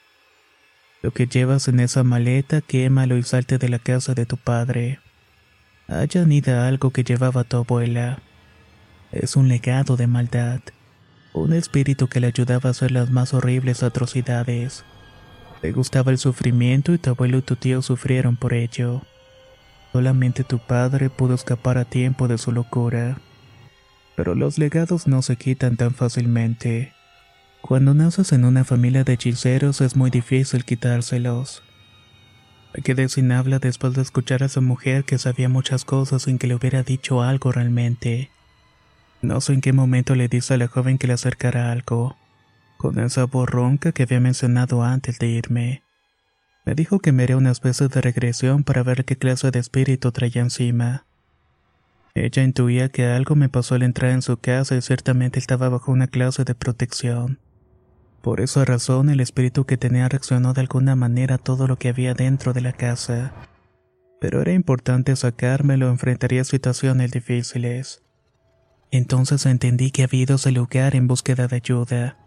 Lo 1.04 1.12
que 1.12 1.28
llevas 1.28 1.68
en 1.68 1.82
esa 1.82 2.06
maleta, 2.06 2.62
quémalo 2.62 3.18
y 3.18 3.24
salte 3.24 3.58
de 3.58 3.68
la 3.68 3.78
casa 3.78 4.14
de 4.14 4.26
tu 4.26 4.38
padre. 4.38 5.00
Allá 5.90 6.22
anida 6.22 6.66
algo 6.66 6.92
que 6.92 7.04
llevaba 7.04 7.44
tu 7.44 7.58
abuela. 7.58 8.20
Es 9.12 9.36
un 9.36 9.50
legado 9.50 9.98
de 9.98 10.08
maldad, 10.08 10.62
un 11.34 11.52
espíritu 11.52 12.08
que 12.08 12.22
le 12.22 12.28
ayudaba 12.28 12.70
a 12.70 12.72
hacer 12.72 12.92
las 12.92 13.12
más 13.12 13.34
horribles 13.34 13.84
atrocidades. 13.84 14.86
Le 15.62 15.74
gustaba 15.74 16.10
el 16.10 16.18
sufrimiento 16.18 16.94
y 16.94 17.00
tu 17.00 17.10
abuelo 17.10 17.40
y 17.40 17.42
tu 17.42 17.58
tío 17.58 17.82
sufrieron 17.82 18.38
por 18.38 18.54
ello. 18.54 19.02
Solamente 19.92 20.46
tu 20.46 20.60
padre 20.60 21.10
pudo 21.10 21.36
escapar 21.36 21.78
a 21.78 21.84
tiempo 21.84 22.30
de 22.30 22.38
su 22.38 22.54
locura. 22.54 23.18
Pero 24.16 24.36
los 24.36 24.58
legados 24.58 25.06
no 25.06 25.22
se 25.22 25.36
quitan 25.36 25.76
tan 25.76 25.94
fácilmente. 25.94 26.94
Cuando 27.66 27.94
naces 27.94 28.34
en 28.34 28.44
una 28.44 28.66
familia 28.66 29.06
de 29.06 29.14
hechiceros 29.14 29.80
es 29.80 29.96
muy 29.96 30.10
difícil 30.10 30.66
quitárselos. 30.66 31.64
Me 32.76 32.84
quedé 32.84 33.08
sin 33.08 33.32
habla 33.32 33.60
después 33.60 33.94
de 33.94 34.02
escuchar 34.02 34.44
a 34.44 34.48
esa 34.48 34.60
mujer 34.60 35.06
que 35.06 35.18
sabía 35.18 35.48
muchas 35.48 35.86
cosas 35.86 36.24
sin 36.24 36.40
que 36.40 36.48
le 36.48 36.56
hubiera 36.56 36.84
dicho 36.84 37.22
algo 37.22 37.54
realmente. 37.54 38.30
No 39.22 39.40
sé 39.40 39.54
en 39.54 39.62
qué 39.62 39.72
momento 39.72 40.14
le 40.14 40.28
dije 40.28 40.54
a 40.54 40.58
la 40.58 40.68
joven 40.68 40.98
que 40.98 41.08
le 41.08 41.14
acercara 41.14 41.72
algo, 41.72 42.18
con 42.76 43.00
esa 43.00 43.24
voz 43.28 43.50
ronca 43.50 43.94
que 43.94 44.04
había 44.04 44.20
mencionado 44.20 44.84
antes 44.84 45.18
de 45.18 45.28
irme. 45.28 45.84
Me 46.66 46.76
dijo 46.76 47.00
que 47.00 47.14
me 47.14 47.24
haría 47.24 47.38
una 47.38 47.52
especie 47.52 47.88
de 47.88 48.02
regresión 48.02 48.66
para 48.66 48.84
ver 48.84 49.06
qué 49.06 49.16
clase 49.16 49.52
de 49.52 49.60
espíritu 49.60 50.12
traía 50.12 50.42
encima. 50.42 51.06
Ella 52.14 52.44
intuía 52.44 52.90
que 52.90 53.06
algo 53.06 53.36
me 53.36 53.48
pasó 53.48 53.76
al 53.76 53.84
entrar 53.84 54.12
en 54.12 54.22
su 54.22 54.36
casa 54.36 54.76
y 54.76 54.82
ciertamente 54.82 55.40
estaba 55.40 55.70
bajo 55.70 55.94
una 55.94 56.08
clase 56.08 56.44
de 56.44 56.56
protección. 56.56 57.40
Por 58.24 58.40
esa 58.40 58.64
razón 58.64 59.10
el 59.10 59.20
espíritu 59.20 59.66
que 59.66 59.76
tenía 59.76 60.08
reaccionó 60.08 60.54
de 60.54 60.62
alguna 60.62 60.96
manera 60.96 61.36
a 61.36 61.38
todo 61.40 61.68
lo 61.68 61.76
que 61.76 61.90
había 61.90 62.14
dentro 62.14 62.54
de 62.54 62.62
la 62.62 62.72
casa. 62.72 63.34
Pero 64.22 64.40
era 64.40 64.54
importante 64.54 65.14
sacármelo, 65.18 65.90
enfrentaría 65.90 66.46
situaciones 66.46 67.12
difíciles. 67.12 68.02
Entonces 68.92 69.46
entendí 69.46 69.92
que 69.92 70.04
había 70.04 70.22
ido 70.22 70.36
a 70.36 70.38
ese 70.38 70.54
lugar 70.54 70.96
en 70.96 71.06
búsqueda 71.06 71.50
de 71.50 71.58
ayuda. 71.58 72.18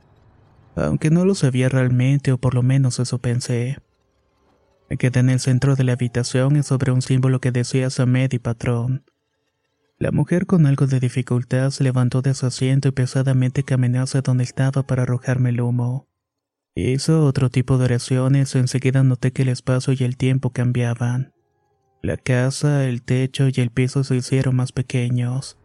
Aunque 0.75 1.09
no 1.09 1.25
lo 1.25 1.35
sabía 1.35 1.71
realmente, 1.71 2.31
o 2.31 2.37
por 2.37 2.53
lo 2.53 2.63
menos 2.63 3.01
eso 3.01 3.17
pensé. 3.17 3.79
Me 4.91 4.99
quedé 4.99 5.21
en 5.21 5.31
el 5.31 5.41
centro 5.41 5.77
de 5.77 5.85
la 5.85 5.93
habitación 5.95 6.57
y 6.57 6.63
sobre 6.63 6.93
un 6.93 7.01
símbolo 7.01 7.41
que 7.41 7.53
decía 7.53 7.89
Samed 7.89 8.35
y 8.35 8.39
patrón. 8.39 9.03
La 9.99 10.13
mujer 10.13 10.45
con 10.45 10.67
algo 10.67 10.87
de 10.87 11.01
dificultad 11.01 11.71
se 11.71 11.83
levantó 11.83 12.21
de 12.21 12.35
su 12.35 12.45
asiento 12.45 12.89
y 12.89 12.91
pesadamente 12.91 13.63
caminó 13.63 14.03
hacia 14.03 14.21
donde 14.21 14.45
estaba 14.45 14.83
para 14.83 15.05
arrojarme 15.05 15.49
el 15.49 15.63
humo. 15.63 16.07
Hizo 16.75 17.25
otro 17.25 17.49
tipo 17.49 17.79
de 17.79 17.87
oraciones 17.87 18.55
y 18.55 18.59
enseguida 18.59 19.03
noté 19.03 19.33
que 19.33 19.43
el 19.43 19.49
espacio 19.49 19.95
y 19.99 20.05
el 20.05 20.19
tiempo 20.19 20.51
cambiaban. 20.51 21.33
La 22.03 22.19
casa, 22.19 22.85
el 22.85 23.01
techo 23.01 23.49
y 23.49 23.55
el 23.57 23.71
piso 23.71 24.05
se 24.05 24.17
hicieron 24.17 24.57
más 24.57 24.73
pequeños. 24.73 25.57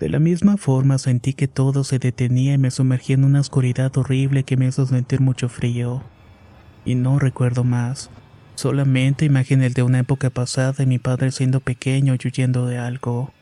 De 0.00 0.08
la 0.08 0.18
misma 0.18 0.56
forma 0.56 0.98
sentí 0.98 1.32
que 1.32 1.46
todo 1.46 1.84
se 1.84 2.00
detenía 2.00 2.54
y 2.54 2.58
me 2.58 2.72
sumergí 2.72 3.12
en 3.12 3.22
una 3.22 3.38
oscuridad 3.38 3.96
horrible 3.96 4.42
que 4.42 4.56
me 4.56 4.66
hizo 4.66 4.86
sentir 4.86 5.20
mucho 5.20 5.48
frío. 5.48 6.02
Y 6.84 6.96
no 6.96 7.20
recuerdo 7.20 7.62
más. 7.62 8.10
Solamente 8.60 9.24
imaginé 9.24 9.64
el 9.64 9.72
de 9.72 9.82
una 9.82 10.00
época 10.00 10.28
pasada 10.28 10.82
y 10.82 10.86
mi 10.86 10.98
padre 10.98 11.32
siendo 11.32 11.60
pequeño 11.60 12.14
y 12.14 12.26
huyendo 12.26 12.66
de 12.66 12.76
algo. 12.76 13.32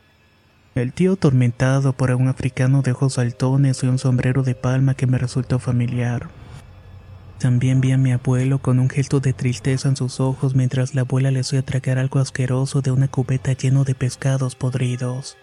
El 0.76 0.92
tío 0.92 1.14
atormentado 1.14 1.92
por 1.92 2.12
un 2.12 2.28
africano 2.28 2.82
de 2.82 2.92
ojos 2.92 3.14
saltones 3.14 3.82
y 3.82 3.88
un 3.88 3.98
sombrero 3.98 4.44
de 4.44 4.54
palma 4.54 4.94
que 4.94 5.08
me 5.08 5.18
resultó 5.18 5.58
familiar. 5.58 6.28
También 7.40 7.80
vi 7.80 7.90
a 7.90 7.98
mi 7.98 8.12
abuelo 8.12 8.60
con 8.60 8.78
un 8.78 8.88
gesto 8.88 9.18
de 9.18 9.32
tristeza 9.32 9.88
en 9.88 9.96
sus 9.96 10.20
ojos 10.20 10.54
mientras 10.54 10.94
la 10.94 11.00
abuela 11.00 11.32
le 11.32 11.40
hacía 11.40 11.62
tragar 11.62 11.98
algo 11.98 12.20
asqueroso 12.20 12.80
de 12.80 12.92
una 12.92 13.08
cubeta 13.08 13.54
lleno 13.54 13.82
de 13.82 13.96
pescados 13.96 14.54
podridos. 14.54 15.36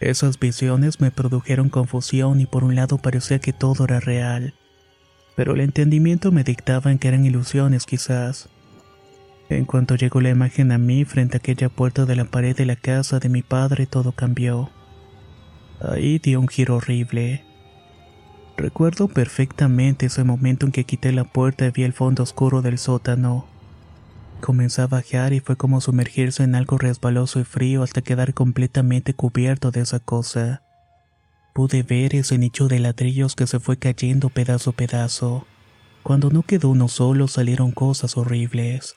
Esas 0.00 0.38
visiones 0.38 1.00
me 1.00 1.10
produjeron 1.10 1.70
confusión 1.70 2.42
y 2.42 2.44
por 2.44 2.62
un 2.62 2.74
lado 2.74 2.98
parecía 2.98 3.38
que 3.38 3.54
todo 3.54 3.86
era 3.86 4.00
real, 4.00 4.52
pero 5.34 5.54
el 5.54 5.62
entendimiento 5.62 6.30
me 6.30 6.44
dictaba 6.44 6.92
en 6.92 6.98
que 6.98 7.08
eran 7.08 7.24
ilusiones 7.24 7.86
quizás. 7.86 8.50
En 9.48 9.64
cuanto 9.64 9.96
llegó 9.96 10.20
la 10.20 10.30
imagen 10.30 10.72
a 10.72 10.78
mí 10.78 11.04
frente 11.04 11.36
a 11.36 11.38
aquella 11.38 11.68
puerta 11.68 12.06
de 12.06 12.16
la 12.16 12.24
pared 12.24 12.56
de 12.56 12.66
la 12.66 12.76
casa 12.76 13.18
de 13.18 13.28
mi 13.28 13.42
padre, 13.42 13.86
todo 13.86 14.12
cambió. 14.12 14.70
Ahí 15.80 16.18
dio 16.18 16.40
un 16.40 16.48
giro 16.48 16.76
horrible. 16.76 17.44
Recuerdo 18.56 19.08
perfectamente 19.08 20.06
ese 20.06 20.24
momento 20.24 20.66
en 20.66 20.72
que 20.72 20.84
quité 20.84 21.12
la 21.12 21.24
puerta 21.24 21.66
y 21.66 21.70
vi 21.70 21.82
el 21.82 21.92
fondo 21.92 22.22
oscuro 22.22 22.62
del 22.62 22.78
sótano. 22.78 23.46
Comencé 24.40 24.82
a 24.82 24.86
bajar 24.86 25.32
y 25.32 25.40
fue 25.40 25.56
como 25.56 25.80
sumergirse 25.80 26.44
en 26.44 26.54
algo 26.54 26.78
resbaloso 26.78 27.40
y 27.40 27.44
frío 27.44 27.82
hasta 27.82 28.02
quedar 28.02 28.34
completamente 28.34 29.14
cubierto 29.14 29.70
de 29.70 29.80
esa 29.80 30.00
cosa. 30.00 30.62
Pude 31.54 31.82
ver 31.82 32.14
ese 32.14 32.38
nicho 32.38 32.68
de 32.68 32.78
ladrillos 32.78 33.36
que 33.36 33.46
se 33.46 33.60
fue 33.60 33.76
cayendo 33.76 34.30
pedazo 34.30 34.70
a 34.70 34.72
pedazo. 34.72 35.46
Cuando 36.02 36.30
no 36.30 36.42
quedó 36.42 36.70
uno 36.70 36.88
solo 36.88 37.28
salieron 37.28 37.72
cosas 37.72 38.16
horribles. 38.16 38.96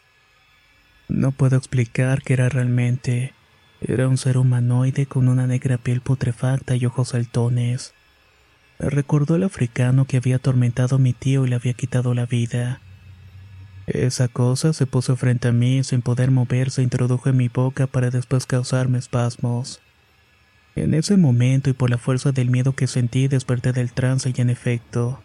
No 1.07 1.31
puedo 1.31 1.57
explicar 1.57 2.21
qué 2.23 2.33
era 2.33 2.49
realmente. 2.49 3.33
Era 3.81 4.07
un 4.07 4.17
ser 4.17 4.37
humanoide 4.37 5.05
con 5.05 5.27
una 5.27 5.45
negra 5.45 5.77
piel 5.77 6.01
putrefacta 6.01 6.75
y 6.75 6.85
ojos 6.85 7.09
saltones. 7.09 7.93
Recordó 8.79 9.35
el 9.35 9.43
africano 9.43 10.05
que 10.05 10.17
había 10.17 10.37
atormentado 10.37 10.95
a 10.95 10.99
mi 10.99 11.13
tío 11.13 11.45
y 11.45 11.49
le 11.49 11.55
había 11.55 11.73
quitado 11.73 12.13
la 12.13 12.25
vida. 12.25 12.81
Esa 13.87 14.27
cosa 14.27 14.73
se 14.73 14.87
puso 14.87 15.15
frente 15.15 15.49
a 15.49 15.51
mí 15.51 15.83
sin 15.83 16.01
poder 16.01 16.31
moverse 16.31 16.81
introdujo 16.81 17.29
en 17.29 17.37
mi 17.37 17.49
boca 17.49 17.85
para 17.85 18.09
después 18.09 18.47
causarme 18.47 18.97
espasmos. 18.97 19.81
En 20.75 20.93
ese 20.93 21.15
momento 21.15 21.69
y 21.69 21.73
por 21.73 21.89
la 21.89 21.99
fuerza 21.99 22.31
del 22.31 22.49
miedo 22.49 22.73
que 22.73 22.87
sentí 22.87 23.27
desperté 23.27 23.71
del 23.71 23.93
trance 23.93 24.33
y 24.35 24.41
en 24.41 24.49
efecto, 24.49 25.21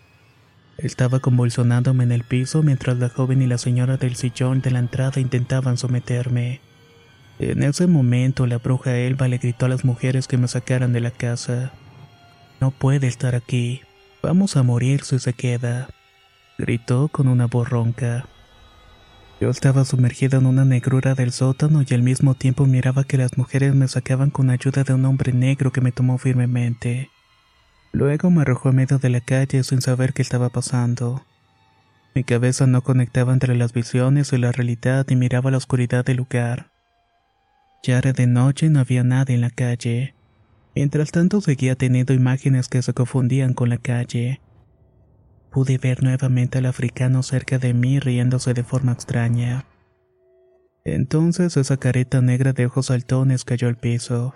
estaba 0.82 1.20
convulsionándome 1.20 2.04
en 2.04 2.12
el 2.12 2.24
piso 2.24 2.62
mientras 2.62 2.98
la 2.98 3.08
joven 3.08 3.42
y 3.42 3.46
la 3.46 3.58
señora 3.58 3.96
del 3.96 4.16
sillón 4.16 4.60
de 4.60 4.70
la 4.70 4.78
entrada 4.78 5.20
intentaban 5.20 5.76
someterme. 5.76 6.60
En 7.38 7.62
ese 7.62 7.86
momento 7.86 8.46
la 8.46 8.58
bruja 8.58 8.96
Elba 8.96 9.28
le 9.28 9.38
gritó 9.38 9.66
a 9.66 9.68
las 9.68 9.84
mujeres 9.84 10.28
que 10.28 10.36
me 10.36 10.48
sacaran 10.48 10.92
de 10.92 11.00
la 11.00 11.10
casa. 11.10 11.72
No 12.60 12.70
puede 12.70 13.06
estar 13.06 13.34
aquí. 13.34 13.80
Vamos 14.22 14.56
a 14.56 14.62
morir 14.62 15.02
si 15.04 15.18
se 15.18 15.32
queda. 15.32 15.88
Gritó 16.58 17.08
con 17.08 17.28
una 17.28 17.46
voz 17.46 17.68
ronca. 17.68 18.26
Yo 19.40 19.48
estaba 19.48 19.86
sumergida 19.86 20.36
en 20.36 20.44
una 20.44 20.66
negrura 20.66 21.14
del 21.14 21.32
sótano 21.32 21.82
y 21.88 21.94
al 21.94 22.02
mismo 22.02 22.34
tiempo 22.34 22.66
miraba 22.66 23.04
que 23.04 23.16
las 23.16 23.38
mujeres 23.38 23.74
me 23.74 23.88
sacaban 23.88 24.28
con 24.28 24.50
ayuda 24.50 24.84
de 24.84 24.92
un 24.92 25.06
hombre 25.06 25.32
negro 25.32 25.72
que 25.72 25.80
me 25.80 25.92
tomó 25.92 26.18
firmemente. 26.18 27.08
Luego 27.92 28.30
me 28.30 28.42
arrojó 28.42 28.68
a 28.68 28.72
medio 28.72 28.98
de 28.98 29.10
la 29.10 29.20
calle 29.20 29.62
sin 29.64 29.82
saber 29.82 30.12
qué 30.12 30.22
estaba 30.22 30.48
pasando. 30.48 31.24
Mi 32.14 32.24
cabeza 32.24 32.66
no 32.66 32.82
conectaba 32.82 33.32
entre 33.32 33.54
las 33.54 33.72
visiones 33.72 34.32
y 34.32 34.38
la 34.38 34.52
realidad 34.52 35.06
y 35.08 35.16
miraba 35.16 35.50
la 35.50 35.58
oscuridad 35.58 36.04
del 36.04 36.18
lugar. 36.18 36.70
Ya 37.82 37.98
era 37.98 38.12
de 38.12 38.26
noche 38.26 38.66
y 38.66 38.68
no 38.68 38.80
había 38.80 39.04
nadie 39.04 39.34
en 39.34 39.40
la 39.40 39.50
calle. 39.50 40.14
Mientras 40.74 41.10
tanto 41.10 41.40
seguía 41.40 41.76
teniendo 41.76 42.12
imágenes 42.12 42.68
que 42.68 42.82
se 42.82 42.94
confundían 42.94 43.54
con 43.54 43.68
la 43.68 43.78
calle. 43.78 44.40
Pude 45.50 45.78
ver 45.78 46.02
nuevamente 46.02 46.58
al 46.58 46.66
africano 46.66 47.22
cerca 47.22 47.58
de 47.58 47.74
mí 47.74 47.98
riéndose 47.98 48.54
de 48.54 48.62
forma 48.62 48.92
extraña. 48.92 49.64
Entonces 50.84 51.56
esa 51.56 51.76
careta 51.76 52.20
negra 52.20 52.52
de 52.52 52.66
ojos 52.66 52.86
saltones 52.86 53.44
cayó 53.44 53.68
al 53.68 53.76
piso, 53.76 54.34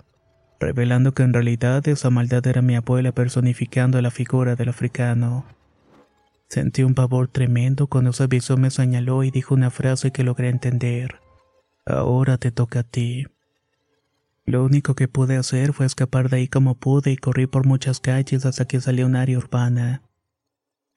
revelando 0.59 1.13
que 1.13 1.23
en 1.23 1.33
realidad 1.33 1.87
esa 1.87 2.09
maldad 2.09 2.45
era 2.47 2.61
mi 2.61 2.75
abuela 2.75 3.11
personificando 3.11 4.01
la 4.01 4.11
figura 4.11 4.55
del 4.55 4.69
africano. 4.69 5.45
Sentí 6.47 6.83
un 6.83 6.93
pavor 6.93 7.27
tremendo 7.27 7.87
cuando 7.87 8.11
ese 8.11 8.23
aviso 8.23 8.57
me 8.57 8.69
señaló 8.69 9.23
y 9.23 9.31
dijo 9.31 9.53
una 9.53 9.71
frase 9.71 10.11
que 10.11 10.23
logré 10.23 10.49
entender. 10.49 11.19
Ahora 11.85 12.37
te 12.37 12.51
toca 12.51 12.79
a 12.79 12.83
ti. 12.83 13.25
Lo 14.45 14.63
único 14.63 14.93
que 14.93 15.07
pude 15.07 15.37
hacer 15.37 15.73
fue 15.73 15.85
escapar 15.85 16.29
de 16.29 16.37
ahí 16.37 16.47
como 16.47 16.75
pude 16.75 17.11
y 17.11 17.17
corrí 17.17 17.47
por 17.47 17.65
muchas 17.65 17.99
calles 17.99 18.45
hasta 18.45 18.65
que 18.65 18.79
salí 18.79 19.01
a 19.01 19.05
un 19.07 19.15
área 19.15 19.37
urbana. 19.37 20.03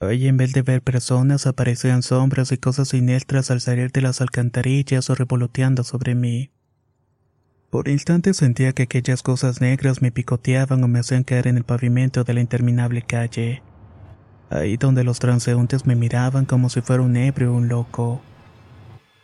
Hoy 0.01 0.29
en 0.29 0.37
vez 0.37 0.53
de 0.53 0.63
ver 0.63 0.83
personas 0.83 1.47
aparecían 1.47 2.03
sombras 2.03 2.53
y 2.53 2.59
cosas 2.59 2.89
siniestras 2.89 3.51
al 3.51 3.61
salir 3.61 3.91
de 3.91 4.03
las 4.03 4.21
alcantarillas 4.21 5.11
o 5.11 5.15
revoloteando 5.15 5.83
sobre 5.83 6.15
mí. 6.15 6.53
Por 7.71 7.89
instantes 7.89 8.39
sentía 8.39 8.73
que 8.73 8.85
aquellas 8.85 9.23
cosas 9.23 9.61
negras 9.61 10.01
me 10.01 10.11
picoteaban 10.11 10.83
o 10.83 10.89
me 10.89 11.01
hacían 11.01 11.23
caer 11.23 11.49
en 11.49 11.59
el 11.59 11.65
pavimento 11.65 12.25
de 12.25 12.33
la 12.33 12.41
interminable 12.41 13.03
calle. 13.03 13.63
Ahí 14.49 14.79
donde 14.79 15.05
los 15.05 15.19
transeúntes 15.19 15.85
me 15.85 15.95
miraban 15.95 16.47
como 16.47 16.71
si 16.71 16.81
fuera 16.81 17.03
un 17.03 17.15
ebrio 17.17 17.53
o 17.53 17.57
un 17.57 17.69
loco. 17.69 18.23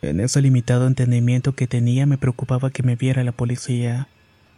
En 0.03 0.19
ese 0.19 0.43
limitado 0.43 0.85
entendimiento 0.85 1.55
que 1.55 1.65
tenía 1.65 2.05
me 2.05 2.19
preocupaba 2.19 2.69
que 2.69 2.83
me 2.83 2.95
viera 2.95 3.23
la 3.23 3.31
policía. 3.31 4.09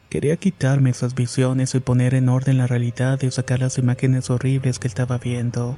Quería 0.09 0.35
quitarme 0.35 0.89
esas 0.89 1.15
visiones 1.15 1.73
y 1.73 1.79
poner 1.79 2.13
en 2.13 2.27
orden 2.27 2.57
la 2.57 2.67
realidad 2.67 3.21
y 3.21 3.31
sacar 3.31 3.59
las 3.59 3.77
imágenes 3.77 4.29
horribles 4.29 4.79
que 4.79 4.89
estaba 4.89 5.17
viendo. 5.17 5.77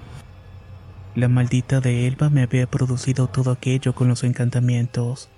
La 1.14 1.28
maldita 1.28 1.80
de 1.80 2.08
Elba 2.08 2.32
me 2.32 2.42
había 2.42 2.66
producido 2.66 3.28
todo 3.28 3.52
aquello 3.52 3.94
con 3.94 4.08
los 4.08 4.24
encantamientos. 4.24 5.30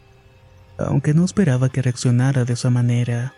Aunque 0.88 1.14
no 1.14 1.26
esperaba 1.26 1.70
que 1.70 1.82
reaccionara 1.82 2.46
de 2.46 2.54
esa 2.54 2.70
manera, 2.70 3.34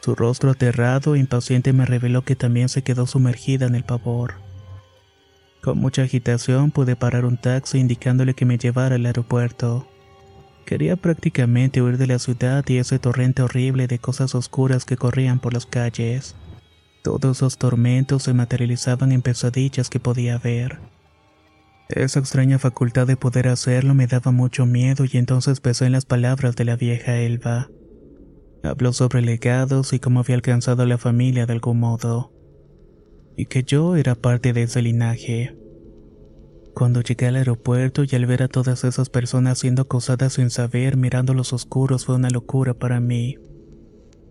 su 0.00 0.14
rostro 0.14 0.50
aterrado 0.50 1.14
e 1.14 1.18
impaciente 1.18 1.72
me 1.72 1.84
reveló 1.84 2.22
que 2.22 2.36
también 2.36 2.68
se 2.68 2.82
quedó 2.82 3.06
sumergida 3.06 3.66
en 3.66 3.74
el 3.74 3.84
pavor. 3.84 4.34
Con 5.62 5.78
mucha 5.78 6.02
agitación 6.02 6.70
pude 6.70 6.96
parar 6.96 7.24
un 7.24 7.36
taxi 7.36 7.78
indicándole 7.78 8.34
que 8.34 8.44
me 8.44 8.58
llevara 8.58 8.94
al 8.94 9.06
aeropuerto. 9.06 9.88
Quería 10.64 10.96
prácticamente 10.96 11.82
huir 11.82 11.98
de 11.98 12.06
la 12.06 12.18
ciudad 12.18 12.64
y 12.68 12.76
ese 12.76 12.98
torrente 12.98 13.42
horrible 13.42 13.86
de 13.86 13.98
cosas 13.98 14.34
oscuras 14.34 14.84
que 14.84 14.96
corrían 14.96 15.40
por 15.40 15.54
las 15.54 15.66
calles. 15.66 16.36
Todos 17.02 17.38
esos 17.38 17.58
tormentos 17.58 18.24
se 18.24 18.34
materializaban 18.34 19.12
en 19.12 19.22
pesadillas 19.22 19.90
que 19.90 19.98
podía 19.98 20.38
ver. 20.38 20.78
Esa 21.88 22.20
extraña 22.20 22.58
facultad 22.58 23.06
de 23.06 23.16
poder 23.16 23.48
hacerlo 23.48 23.94
me 23.94 24.06
daba 24.06 24.30
mucho 24.30 24.66
miedo 24.66 25.04
y 25.10 25.16
entonces 25.16 25.60
pensé 25.60 25.86
en 25.86 25.92
las 25.92 26.04
palabras 26.04 26.54
de 26.54 26.66
la 26.66 26.76
vieja 26.76 27.16
Elba. 27.16 27.70
Habló 28.62 28.92
sobre 28.92 29.22
legados 29.22 29.94
y 29.94 29.98
cómo 29.98 30.20
había 30.20 30.36
alcanzado 30.36 30.82
a 30.82 30.86
la 30.86 30.98
familia 30.98 31.46
de 31.46 31.54
algún 31.54 31.80
modo. 31.80 32.32
Y 33.36 33.46
que 33.46 33.62
yo 33.62 33.96
era 33.96 34.14
parte 34.16 34.52
de 34.52 34.64
ese 34.64 34.82
linaje. 34.82 35.56
Cuando 36.74 37.00
llegué 37.00 37.26
al 37.26 37.36
aeropuerto 37.36 38.04
y 38.04 38.14
al 38.14 38.26
ver 38.26 38.42
a 38.42 38.48
todas 38.48 38.84
esas 38.84 39.08
personas 39.08 39.58
siendo 39.58 39.82
acosadas 39.82 40.34
sin 40.34 40.50
saber, 40.50 40.96
mirando 40.96 41.32
los 41.32 41.54
oscuros, 41.54 42.04
fue 42.04 42.16
una 42.16 42.28
locura 42.28 42.74
para 42.74 43.00
mí. 43.00 43.36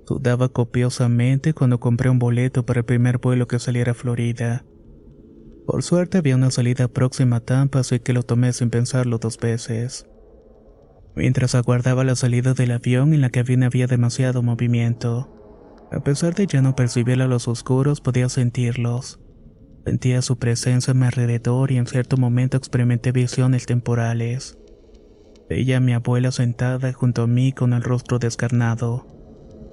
Sudaba 0.06 0.50
copiosamente 0.50 1.54
cuando 1.54 1.80
compré 1.80 2.10
un 2.10 2.20
boleto 2.20 2.66
para 2.66 2.82
el 2.82 2.86
primer 2.86 3.18
vuelo 3.18 3.48
que 3.48 3.60
saliera 3.60 3.94
a 3.94 3.96
Florida. 3.96 4.64
Por 5.68 5.84
suerte 5.84 6.20
había 6.20 6.38
una 6.38 6.50
salida 6.50 6.88
próxima 6.88 7.36
a 7.36 7.40
Tampa, 7.42 7.80
así 7.80 8.00
que 8.00 8.14
lo 8.14 8.24
tomé 8.24 8.54
sin 8.54 8.70
pensarlo 8.70 9.18
dos 9.18 9.38
veces. 9.38 10.08
Mientras 11.14 11.56
aguardaba 11.56 12.06
la 12.06 12.16
salida 12.16 12.54
del 12.54 12.72
avión, 12.72 13.14
en 13.14 13.20
la 13.20 13.32
cabina 13.32 13.66
había 13.66 13.86
demasiado 13.86 14.42
movimiento. 14.42 15.30
A 15.92 16.00
pesar 16.00 16.36
de 16.36 16.48
ya 16.48 16.62
no 16.62 16.74
percibir 16.74 17.22
a 17.22 17.28
los 17.28 17.50
oscuros, 17.50 18.00
podía 18.00 18.30
sentirlos. 18.30 19.20
Sentía 19.86 20.22
su 20.22 20.40
presencia 20.40 20.92
a 20.92 20.94
mi 20.94 21.06
alrededor 21.06 21.70
y 21.72 21.78
en 21.78 21.88
cierto 21.88 22.16
momento 22.16 22.56
experimenté 22.56 23.12
visiones 23.12 23.66
temporales. 23.66 24.58
Veía 25.50 25.78
a 25.78 25.82
mi 25.82 25.92
abuela 25.92 26.32
sentada 26.32 26.94
junto 26.94 27.24
a 27.24 27.28
mí 27.28 27.52
con 27.52 27.74
el 27.74 27.84
rostro 27.84 28.20
descarnado. 28.20 29.17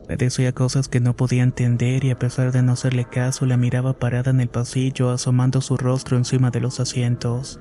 Me 0.08 0.16
decía 0.16 0.52
cosas 0.52 0.88
que 0.88 1.00
no 1.00 1.16
podía 1.16 1.42
entender 1.42 2.04
y 2.04 2.10
a 2.10 2.18
pesar 2.18 2.52
de 2.52 2.62
no 2.62 2.72
hacerle 2.72 3.06
caso 3.06 3.46
la 3.46 3.56
miraba 3.56 3.98
parada 3.98 4.30
en 4.30 4.40
el 4.40 4.48
pasillo 4.48 5.10
asomando 5.10 5.60
su 5.60 5.76
rostro 5.76 6.18
encima 6.18 6.50
de 6.50 6.60
los 6.60 6.78
asientos. 6.78 7.58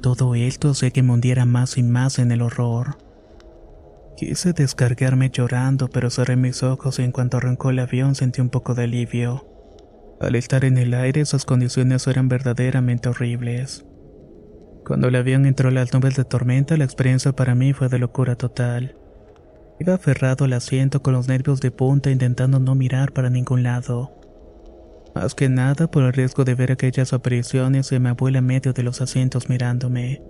Todo 0.00 0.34
esto 0.34 0.70
hacía 0.70 0.90
que 0.90 1.02
me 1.02 1.12
hundiera 1.12 1.44
más 1.44 1.78
y 1.78 1.82
más 1.82 2.18
en 2.18 2.32
el 2.32 2.42
horror. 2.42 2.98
Quise 4.16 4.52
descargarme 4.52 5.30
llorando, 5.30 5.88
pero 5.88 6.10
cerré 6.10 6.36
mis 6.36 6.62
ojos 6.62 6.98
y 6.98 7.02
en 7.02 7.12
cuanto 7.12 7.36
arrancó 7.36 7.70
el 7.70 7.78
avión 7.78 8.14
sentí 8.14 8.40
un 8.40 8.50
poco 8.50 8.74
de 8.74 8.84
alivio. 8.84 9.46
Al 10.20 10.34
estar 10.34 10.64
en 10.64 10.78
el 10.78 10.94
aire 10.94 11.20
esas 11.20 11.44
condiciones 11.44 12.06
eran 12.06 12.28
verdaderamente 12.28 13.10
horribles. 13.10 13.84
Cuando 14.86 15.08
el 15.08 15.16
avión 15.16 15.46
entró 15.46 15.68
a 15.68 15.72
las 15.72 15.92
nubes 15.92 16.16
de 16.16 16.24
tormenta 16.24 16.76
la 16.76 16.84
experiencia 16.84 17.32
para 17.32 17.54
mí 17.54 17.72
fue 17.72 17.88
de 17.88 17.98
locura 17.98 18.36
total. 18.36 18.96
Iba 19.78 19.94
aferrado 19.94 20.44
al 20.46 20.54
asiento 20.54 21.02
con 21.02 21.12
los 21.12 21.28
nervios 21.28 21.60
de 21.60 21.70
punta 21.70 22.10
intentando 22.10 22.58
no 22.58 22.74
mirar 22.74 23.12
para 23.12 23.30
ningún 23.30 23.62
lado. 23.62 24.12
Más 25.14 25.34
que 25.34 25.48
nada 25.48 25.90
por 25.90 26.02
el 26.02 26.12
riesgo 26.12 26.44
de 26.44 26.54
ver 26.54 26.72
aquellas 26.72 27.12
apariciones 27.12 27.90
de 27.90 28.00
mi 28.00 28.08
abuela 28.08 28.40
medio 28.40 28.72
de 28.72 28.82
los 28.82 29.00
asientos 29.00 29.48
mirándome. 29.48 30.22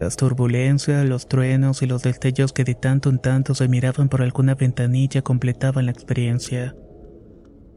Las 0.00 0.16
turbulencias, 0.16 1.06
los 1.06 1.28
truenos 1.28 1.82
y 1.82 1.86
los 1.86 2.02
destellos 2.02 2.52
que 2.52 2.64
de 2.64 2.74
tanto 2.74 3.10
en 3.10 3.18
tanto 3.18 3.54
se 3.54 3.68
miraban 3.68 4.08
por 4.08 4.22
alguna 4.22 4.54
ventanilla 4.54 5.22
completaban 5.22 5.86
la 5.86 5.92
experiencia. 5.92 6.74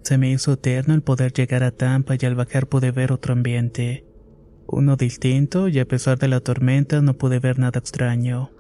Se 0.03 0.17
me 0.17 0.31
hizo 0.31 0.53
eterno 0.53 0.93
el 0.93 1.01
poder 1.01 1.33
llegar 1.33 1.63
a 1.63 1.71
Tampa 1.71 2.15
y 2.19 2.25
al 2.25 2.35
bajar 2.35 2.67
pude 2.67 2.91
ver 2.91 3.11
otro 3.11 3.33
ambiente. 3.33 4.05
Uno 4.67 4.95
distinto 4.95 5.67
y 5.67 5.79
a 5.79 5.85
pesar 5.85 6.17
de 6.17 6.29
la 6.29 6.39
tormenta 6.39 7.01
no 7.01 7.13
pude 7.15 7.39
ver 7.39 7.59
nada 7.59 7.79
extraño. 7.79 8.51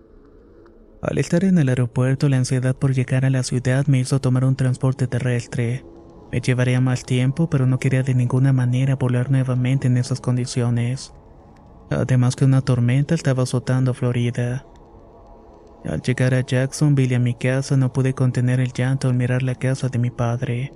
Al 1.03 1.17
estar 1.17 1.43
en 1.43 1.57
el 1.57 1.67
aeropuerto 1.67 2.29
la 2.29 2.37
ansiedad 2.37 2.75
por 2.75 2.93
llegar 2.93 3.25
a 3.25 3.29
la 3.29 3.43
ciudad 3.43 3.87
me 3.87 3.99
hizo 3.99 4.21
tomar 4.21 4.45
un 4.45 4.55
transporte 4.55 5.05
terrestre. 5.05 5.85
Me 6.31 6.39
llevaría 6.39 6.79
más 6.79 7.03
tiempo 7.03 7.49
pero 7.49 7.65
no 7.65 7.77
quería 7.77 8.03
de 8.03 8.15
ninguna 8.15 8.53
manera 8.53 8.95
volar 8.95 9.29
nuevamente 9.29 9.87
en 9.87 9.97
esas 9.97 10.21
condiciones. 10.21 11.13
Además 11.89 12.37
que 12.37 12.45
una 12.45 12.61
tormenta 12.61 13.15
estaba 13.15 13.43
azotando 13.43 13.93
Florida. 13.93 14.65
Al 15.83 16.01
llegar 16.01 16.33
a 16.33 16.41
Jacksonville 16.41 17.15
a 17.15 17.19
mi 17.19 17.35
casa 17.35 17.75
no 17.75 17.91
pude 17.91 18.13
contener 18.13 18.61
el 18.61 18.71
llanto 18.71 19.09
al 19.09 19.15
mirar 19.15 19.43
la 19.43 19.55
casa 19.55 19.89
de 19.89 19.99
mi 19.99 20.09
padre 20.09 20.71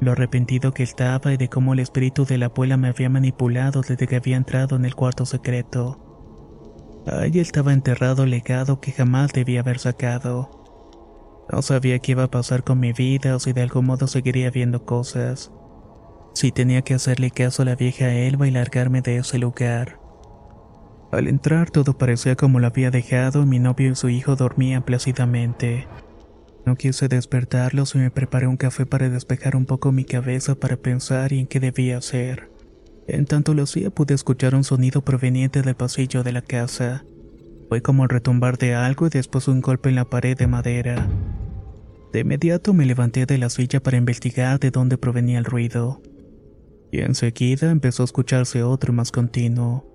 lo 0.00 0.12
arrepentido 0.12 0.72
que 0.72 0.84
estaba 0.84 1.32
y 1.32 1.36
de 1.36 1.48
cómo 1.48 1.72
el 1.72 1.80
espíritu 1.80 2.24
de 2.24 2.38
la 2.38 2.46
abuela 2.46 2.76
me 2.76 2.88
había 2.88 3.08
manipulado 3.08 3.80
desde 3.82 4.06
que 4.06 4.16
había 4.16 4.36
entrado 4.36 4.76
en 4.76 4.84
el 4.84 4.94
cuarto 4.94 5.26
secreto. 5.26 6.07
Ahí 7.10 7.38
estaba 7.38 7.72
enterrado 7.72 8.24
el 8.24 8.30
legado 8.30 8.80
que 8.80 8.92
jamás 8.92 9.32
debía 9.32 9.60
haber 9.60 9.78
sacado. 9.78 10.50
No 11.50 11.62
sabía 11.62 11.98
qué 12.00 12.12
iba 12.12 12.24
a 12.24 12.30
pasar 12.30 12.64
con 12.64 12.80
mi 12.80 12.92
vida 12.92 13.34
o 13.34 13.40
si 13.40 13.52
de 13.52 13.62
algún 13.62 13.86
modo 13.86 14.06
seguiría 14.06 14.50
viendo 14.50 14.84
cosas. 14.84 15.50
Si 16.34 16.52
tenía 16.52 16.82
que 16.82 16.94
hacerle 16.94 17.30
caso 17.30 17.62
a 17.62 17.64
la 17.64 17.76
vieja 17.76 18.12
Elba 18.12 18.46
y 18.46 18.50
largarme 18.50 19.00
de 19.00 19.16
ese 19.16 19.38
lugar. 19.38 19.98
Al 21.10 21.26
entrar 21.26 21.70
todo 21.70 21.96
parecía 21.96 22.36
como 22.36 22.60
lo 22.60 22.66
había 22.66 22.90
dejado 22.90 23.42
y 23.42 23.46
mi 23.46 23.58
novio 23.58 23.90
y 23.90 23.94
su 23.94 24.10
hijo 24.10 24.36
dormían 24.36 24.82
plácidamente. 24.82 25.88
No 26.66 26.76
quise 26.76 27.08
despertarlos 27.08 27.94
y 27.94 27.98
me 27.98 28.10
preparé 28.10 28.46
un 28.46 28.58
café 28.58 28.84
para 28.84 29.08
despejar 29.08 29.56
un 29.56 29.64
poco 29.64 29.90
mi 29.90 30.04
cabeza 30.04 30.54
para 30.54 30.76
pensar 30.76 31.32
en 31.32 31.46
qué 31.46 31.60
debía 31.60 31.96
hacer. 31.96 32.50
En 33.08 33.24
tanto 33.24 33.54
lo 33.54 33.62
hacía 33.62 33.88
pude 33.88 34.14
escuchar 34.14 34.54
un 34.54 34.64
sonido 34.64 35.00
proveniente 35.00 35.62
del 35.62 35.74
pasillo 35.74 36.22
de 36.22 36.30
la 36.30 36.42
casa. 36.42 37.06
Fue 37.70 37.80
como 37.80 38.02
el 38.02 38.10
retumbar 38.10 38.58
de 38.58 38.74
algo 38.74 39.06
y 39.06 39.10
después 39.10 39.48
un 39.48 39.62
golpe 39.62 39.88
en 39.88 39.94
la 39.94 40.04
pared 40.04 40.36
de 40.36 40.46
madera. 40.46 41.08
De 42.12 42.20
inmediato 42.20 42.74
me 42.74 42.84
levanté 42.84 43.24
de 43.24 43.38
la 43.38 43.48
silla 43.48 43.80
para 43.80 43.96
investigar 43.96 44.60
de 44.60 44.70
dónde 44.70 44.98
provenía 44.98 45.38
el 45.38 45.46
ruido. 45.46 46.02
Y 46.92 47.00
enseguida 47.00 47.70
empezó 47.70 48.02
a 48.02 48.04
escucharse 48.04 48.62
otro 48.62 48.92
más 48.92 49.10
continuo. 49.10 49.86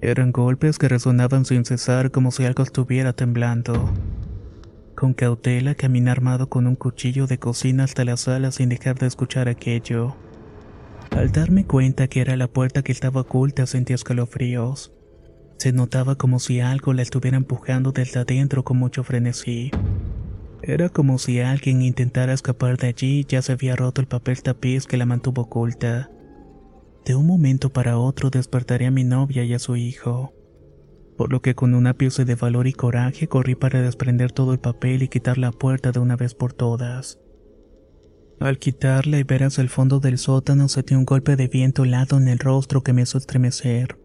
Eran 0.00 0.32
golpes 0.32 0.78
que 0.78 0.88
resonaban 0.88 1.44
sin 1.44 1.64
cesar 1.64 2.10
como 2.10 2.32
si 2.32 2.44
algo 2.44 2.64
estuviera 2.64 3.12
temblando. 3.12 3.88
Con 4.96 5.14
cautela 5.14 5.76
caminé 5.76 6.10
armado 6.10 6.48
con 6.48 6.66
un 6.66 6.74
cuchillo 6.74 7.28
de 7.28 7.38
cocina 7.38 7.84
hasta 7.84 8.04
la 8.04 8.16
sala 8.16 8.50
sin 8.50 8.68
dejar 8.68 8.98
de 8.98 9.06
escuchar 9.06 9.48
aquello. 9.48 10.16
Al 11.10 11.32
darme 11.32 11.66
cuenta 11.66 12.08
que 12.08 12.20
era 12.20 12.36
la 12.36 12.48
puerta 12.48 12.82
que 12.82 12.92
estaba 12.92 13.22
oculta 13.22 13.66
sentí 13.66 13.92
escalofríos. 13.92 14.92
Se 15.58 15.72
notaba 15.72 16.14
como 16.14 16.38
si 16.38 16.60
algo 16.60 16.92
la 16.94 17.02
estuviera 17.02 17.36
empujando 17.36 17.92
desde 17.92 18.20
adentro 18.20 18.64
con 18.64 18.78
mucho 18.78 19.04
frenesí. 19.04 19.70
Era 20.62 20.88
como 20.88 21.18
si 21.18 21.40
alguien 21.40 21.82
intentara 21.82 22.32
escapar 22.32 22.76
de 22.76 22.88
allí 22.88 23.20
y 23.20 23.24
ya 23.24 23.42
se 23.42 23.52
había 23.52 23.76
roto 23.76 24.00
el 24.00 24.06
papel 24.06 24.42
tapiz 24.42 24.86
que 24.86 24.96
la 24.96 25.04
mantuvo 25.04 25.42
oculta. 25.42 26.10
De 27.04 27.14
un 27.14 27.26
momento 27.26 27.70
para 27.70 27.98
otro 27.98 28.30
despertaría 28.30 28.88
a 28.88 28.92
mi 28.92 29.04
novia 29.04 29.42
y 29.44 29.52
a 29.52 29.58
su 29.58 29.76
hijo. 29.76 30.32
Por 31.16 31.32
lo 31.32 31.42
que 31.42 31.54
con 31.54 31.74
una 31.74 31.94
pieza 31.94 32.24
de 32.24 32.34
valor 32.34 32.66
y 32.66 32.72
coraje 32.72 33.26
corrí 33.28 33.54
para 33.54 33.82
desprender 33.82 34.32
todo 34.32 34.52
el 34.52 34.60
papel 34.60 35.02
y 35.02 35.08
quitar 35.08 35.38
la 35.38 35.50
puerta 35.50 35.92
de 35.92 35.98
una 35.98 36.16
vez 36.16 36.34
por 36.34 36.52
todas. 36.52 37.18
Al 38.40 38.58
quitarla 38.58 39.18
y 39.18 39.22
ver 39.22 39.44
hacia 39.44 39.60
el 39.60 39.68
fondo 39.68 40.00
del 40.00 40.16
sótano 40.16 40.66
sentí 40.68 40.94
un 40.94 41.04
golpe 41.04 41.36
de 41.36 41.46
viento 41.46 41.84
helado 41.84 42.16
en 42.16 42.26
el 42.26 42.38
rostro 42.38 42.82
que 42.82 42.94
me 42.94 43.02
hizo 43.02 43.18
estremecer. 43.18 43.98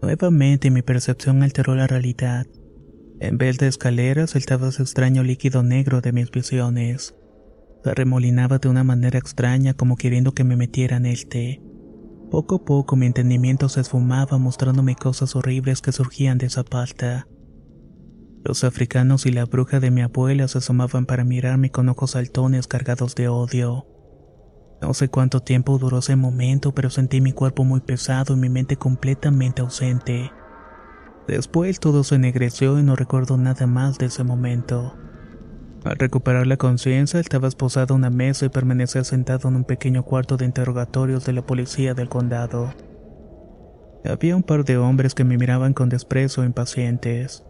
Nuevamente 0.00 0.70
mi 0.70 0.80
percepción 0.80 1.42
alteró 1.42 1.74
la 1.74 1.86
realidad. 1.86 2.46
En 3.20 3.36
vez 3.36 3.58
de 3.58 3.66
escaleras 3.66 4.30
saltaba 4.30 4.68
ese 4.68 4.82
extraño 4.82 5.22
líquido 5.22 5.62
negro 5.62 6.00
de 6.00 6.12
mis 6.12 6.30
visiones. 6.30 7.14
Se 7.84 7.94
remolinaba 7.94 8.58
de 8.58 8.70
una 8.70 8.82
manera 8.82 9.18
extraña 9.18 9.74
como 9.74 9.96
queriendo 9.96 10.32
que 10.32 10.44
me 10.44 10.56
metiera 10.56 10.96
en 10.96 11.04
este. 11.04 11.60
Poco 12.30 12.54
a 12.56 12.64
poco 12.64 12.96
mi 12.96 13.04
entendimiento 13.04 13.68
se 13.68 13.82
esfumaba 13.82 14.38
mostrándome 14.38 14.94
cosas 14.94 15.36
horribles 15.36 15.82
que 15.82 15.92
surgían 15.92 16.38
de 16.38 16.46
esa 16.46 16.64
palta. 16.64 17.28
Los 18.42 18.64
africanos 18.64 19.26
y 19.26 19.32
la 19.32 19.44
bruja 19.44 19.80
de 19.80 19.90
mi 19.90 20.00
abuela 20.00 20.48
se 20.48 20.58
asomaban 20.58 21.04
para 21.04 21.24
mirarme 21.24 21.70
con 21.70 21.88
ojos 21.90 22.12
saltones 22.12 22.66
cargados 22.66 23.14
de 23.14 23.28
odio. 23.28 23.86
No 24.80 24.94
sé 24.94 25.08
cuánto 25.10 25.40
tiempo 25.40 25.76
duró 25.76 25.98
ese 25.98 26.16
momento, 26.16 26.72
pero 26.72 26.88
sentí 26.88 27.20
mi 27.20 27.32
cuerpo 27.32 27.64
muy 27.64 27.80
pesado 27.80 28.34
y 28.34 28.38
mi 28.38 28.48
mente 28.48 28.76
completamente 28.76 29.60
ausente. 29.60 30.32
Después 31.28 31.80
todo 31.80 32.02
se 32.02 32.14
ennegreció 32.14 32.78
y 32.78 32.82
no 32.82 32.96
recuerdo 32.96 33.36
nada 33.36 33.66
más 33.66 33.98
de 33.98 34.06
ese 34.06 34.24
momento. 34.24 34.96
Al 35.84 35.96
recuperar 35.96 36.46
la 36.46 36.56
conciencia, 36.56 37.20
estaba 37.20 37.46
esposado 37.46 37.94
a 37.94 37.96
una 37.96 38.10
mesa 38.10 38.46
y 38.46 38.48
permanecía 38.48 39.04
sentado 39.04 39.48
en 39.48 39.56
un 39.56 39.64
pequeño 39.64 40.02
cuarto 40.02 40.38
de 40.38 40.46
interrogatorios 40.46 41.26
de 41.26 41.34
la 41.34 41.44
policía 41.44 41.92
del 41.92 42.08
condado. 42.08 42.72
Había 44.04 44.34
un 44.34 44.42
par 44.42 44.64
de 44.64 44.78
hombres 44.78 45.14
que 45.14 45.24
me 45.24 45.36
miraban 45.36 45.74
con 45.74 45.90
desprecio 45.90 46.42
impacientes. 46.44 47.44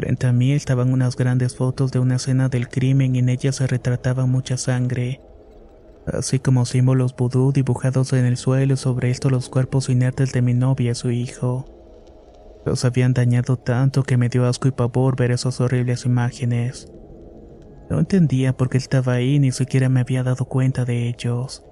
Frente 0.00 0.26
a 0.26 0.32
mí 0.32 0.52
estaban 0.52 0.94
unas 0.94 1.14
grandes 1.14 1.56
fotos 1.56 1.92
de 1.92 1.98
una 1.98 2.16
escena 2.16 2.48
del 2.48 2.70
crimen 2.70 3.14
y 3.14 3.18
en 3.18 3.28
ellas 3.28 3.56
se 3.56 3.66
retrataba 3.66 4.24
mucha 4.24 4.56
sangre, 4.56 5.20
así 6.06 6.38
como 6.38 6.64
símbolos 6.64 7.14
vudú 7.14 7.52
dibujados 7.52 8.14
en 8.14 8.24
el 8.24 8.38
suelo 8.38 8.78
sobre 8.78 9.10
esto 9.10 9.28
los 9.28 9.50
cuerpos 9.50 9.90
inertes 9.90 10.32
de 10.32 10.40
mi 10.40 10.54
novia 10.54 10.92
y 10.92 10.94
su 10.94 11.10
hijo. 11.10 11.66
Los 12.64 12.86
habían 12.86 13.12
dañado 13.12 13.58
tanto 13.58 14.02
que 14.02 14.16
me 14.16 14.30
dio 14.30 14.46
asco 14.46 14.68
y 14.68 14.70
pavor 14.70 15.16
ver 15.16 15.32
esas 15.32 15.60
horribles 15.60 16.06
imágenes. 16.06 16.90
No 17.90 17.98
entendía 17.98 18.56
por 18.56 18.70
qué 18.70 18.78
estaba 18.78 19.12
ahí 19.12 19.38
ni 19.38 19.52
siquiera 19.52 19.90
me 19.90 20.00
había 20.00 20.22
dado 20.22 20.46
cuenta 20.46 20.86
de 20.86 21.10
ellos. 21.10 21.62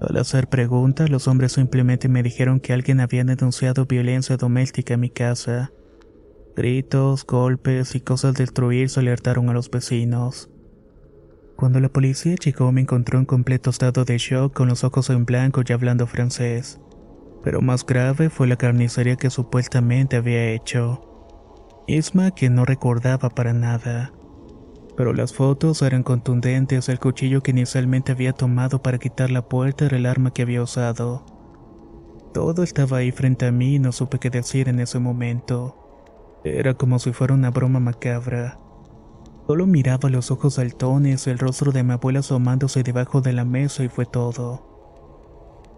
Al 0.00 0.16
hacer 0.16 0.48
preguntas, 0.48 1.08
los 1.10 1.28
hombres 1.28 1.52
simplemente 1.52 2.08
me 2.08 2.24
dijeron 2.24 2.58
que 2.58 2.72
alguien 2.72 2.98
había 2.98 3.22
denunciado 3.22 3.86
violencia 3.86 4.36
doméstica 4.36 4.94
en 4.94 5.00
mi 5.00 5.10
casa 5.10 5.70
Gritos, 6.56 7.24
golpes 7.24 7.94
y 7.94 8.00
cosas 8.00 8.34
destruir 8.34 8.88
alertaron 8.96 9.48
a 9.48 9.52
los 9.52 9.70
vecinos. 9.70 10.50
Cuando 11.56 11.78
la 11.78 11.88
policía 11.88 12.34
llegó 12.34 12.72
me 12.72 12.80
encontró 12.80 13.18
en 13.18 13.24
completo 13.24 13.70
estado 13.70 14.04
de 14.04 14.18
shock 14.18 14.52
con 14.52 14.68
los 14.68 14.82
ojos 14.82 15.10
en 15.10 15.24
blanco 15.26 15.62
y 15.66 15.72
hablando 15.72 16.06
francés. 16.06 16.80
Pero 17.44 17.60
más 17.60 17.86
grave 17.86 18.30
fue 18.30 18.46
la 18.46 18.56
carnicería 18.56 19.16
que 19.16 19.30
supuestamente 19.30 20.16
había 20.16 20.50
hecho. 20.50 21.02
Isma 21.86 22.32
que 22.32 22.50
no 22.50 22.64
recordaba 22.64 23.30
para 23.30 23.52
nada. 23.52 24.12
Pero 24.96 25.12
las 25.14 25.32
fotos 25.32 25.82
eran 25.82 26.02
contundentes, 26.02 26.88
el 26.88 26.98
cuchillo 26.98 27.42
que 27.42 27.52
inicialmente 27.52 28.12
había 28.12 28.32
tomado 28.32 28.82
para 28.82 28.98
quitar 28.98 29.30
la 29.30 29.48
puerta 29.48 29.86
era 29.86 29.96
el 29.96 30.06
arma 30.06 30.32
que 30.32 30.42
había 30.42 30.62
usado. 30.62 31.24
Todo 32.34 32.62
estaba 32.62 32.98
ahí 32.98 33.12
frente 33.12 33.46
a 33.46 33.52
mí 33.52 33.76
y 33.76 33.78
no 33.78 33.92
supe 33.92 34.18
qué 34.18 34.30
decir 34.30 34.68
en 34.68 34.78
ese 34.80 34.98
momento. 34.98 35.79
Era 36.44 36.74
como 36.74 36.98
si 36.98 37.12
fuera 37.12 37.34
una 37.34 37.50
broma 37.50 37.80
macabra. 37.80 38.58
Solo 39.46 39.66
miraba 39.66 40.08
los 40.08 40.30
ojos 40.30 40.54
saltones, 40.54 41.26
el 41.26 41.38
rostro 41.38 41.72
de 41.72 41.82
mi 41.82 41.92
abuela 41.92 42.20
asomándose 42.20 42.82
debajo 42.82 43.20
de 43.20 43.32
la 43.32 43.44
mesa 43.44 43.84
y 43.84 43.88
fue 43.88 44.06
todo. 44.06 44.70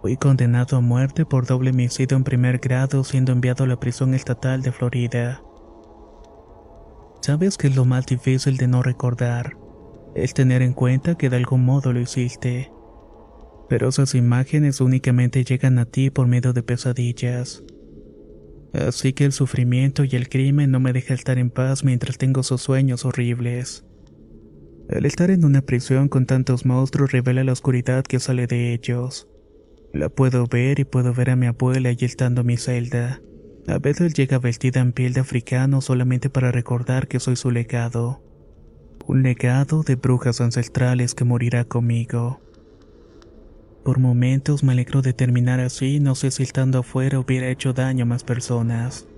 Fui 0.02 0.16
condenado 0.16 0.76
a 0.76 0.80
muerte 0.80 1.24
por 1.24 1.46
doble 1.46 1.70
homicidio 1.70 2.16
en 2.16 2.24
primer 2.24 2.58
grado 2.58 3.02
siendo 3.02 3.32
enviado 3.32 3.64
a 3.64 3.66
la 3.66 3.80
prisión 3.80 4.14
estatal 4.14 4.62
de 4.62 4.72
Florida. 4.72 5.42
¿Sabes 7.22 7.56
qué 7.56 7.68
es 7.68 7.76
lo 7.76 7.84
más 7.84 8.06
difícil 8.06 8.56
de 8.56 8.66
no 8.66 8.82
recordar? 8.82 9.56
Es 10.14 10.34
tener 10.34 10.60
en 10.60 10.74
cuenta 10.74 11.16
que 11.16 11.30
de 11.30 11.36
algún 11.36 11.64
modo 11.64 11.92
lo 11.92 12.00
hiciste. 12.00 12.72
Pero 13.68 13.88
esas 13.88 14.14
imágenes 14.14 14.80
únicamente 14.80 15.44
llegan 15.44 15.78
a 15.78 15.86
ti 15.86 16.10
por 16.10 16.26
medio 16.26 16.52
de 16.52 16.62
pesadillas. 16.62 17.62
Así 18.72 19.12
que 19.12 19.24
el 19.24 19.32
sufrimiento 19.32 20.04
y 20.04 20.10
el 20.16 20.28
crimen 20.28 20.70
no 20.70 20.80
me 20.80 20.92
deja 20.92 21.14
estar 21.14 21.38
en 21.38 21.50
paz 21.50 21.84
mientras 21.84 22.16
tengo 22.16 22.40
esos 22.40 22.62
sueños 22.62 23.04
horribles. 23.04 23.84
El 24.88 25.06
estar 25.06 25.30
en 25.30 25.44
una 25.44 25.62
prisión 25.62 26.08
con 26.08 26.26
tantos 26.26 26.66
monstruos 26.66 27.12
revela 27.12 27.44
la 27.44 27.52
oscuridad 27.52 28.04
que 28.04 28.18
sale 28.18 28.46
de 28.46 28.72
ellos. 28.72 29.28
La 29.92 30.08
puedo 30.08 30.46
ver 30.46 30.80
y 30.80 30.84
puedo 30.84 31.12
ver 31.12 31.30
a 31.30 31.36
mi 31.36 31.46
abuela 31.46 31.90
allí 31.90 32.06
estando 32.06 32.40
en 32.40 32.46
mi 32.46 32.56
celda. 32.56 33.20
A 33.68 33.78
veces 33.78 34.14
llega 34.14 34.38
vestida 34.38 34.80
en 34.80 34.92
piel 34.92 35.12
de 35.12 35.20
africano 35.20 35.80
solamente 35.80 36.30
para 36.30 36.50
recordar 36.50 37.08
que 37.08 37.20
soy 37.20 37.36
su 37.36 37.50
legado. 37.50 38.22
Un 39.06 39.22
legado 39.22 39.82
de 39.82 39.96
brujas 39.96 40.40
ancestrales 40.40 41.14
que 41.14 41.24
morirá 41.24 41.64
conmigo. 41.64 42.40
Por 43.84 43.98
momentos 43.98 44.62
me 44.62 44.72
alegro 44.72 45.02
de 45.02 45.12
terminar 45.12 45.58
así, 45.58 45.98
no 45.98 46.14
sé 46.14 46.30
si 46.30 46.44
estando 46.44 46.78
afuera 46.78 47.18
hubiera 47.18 47.48
hecho 47.48 47.72
daño 47.72 48.04
a 48.04 48.06
más 48.06 48.22
personas. 48.22 49.08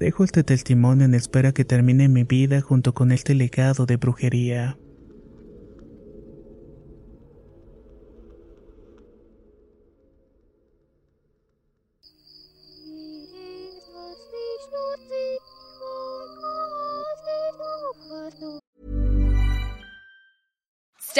Dejo 0.00 0.24
este 0.24 0.42
testimonio 0.42 1.04
en 1.04 1.14
espera 1.14 1.52
que 1.52 1.64
termine 1.64 2.08
mi 2.08 2.24
vida 2.24 2.60
junto 2.60 2.92
con 2.92 3.12
este 3.12 3.36
legado 3.36 3.86
de 3.86 3.98
brujería. 3.98 4.78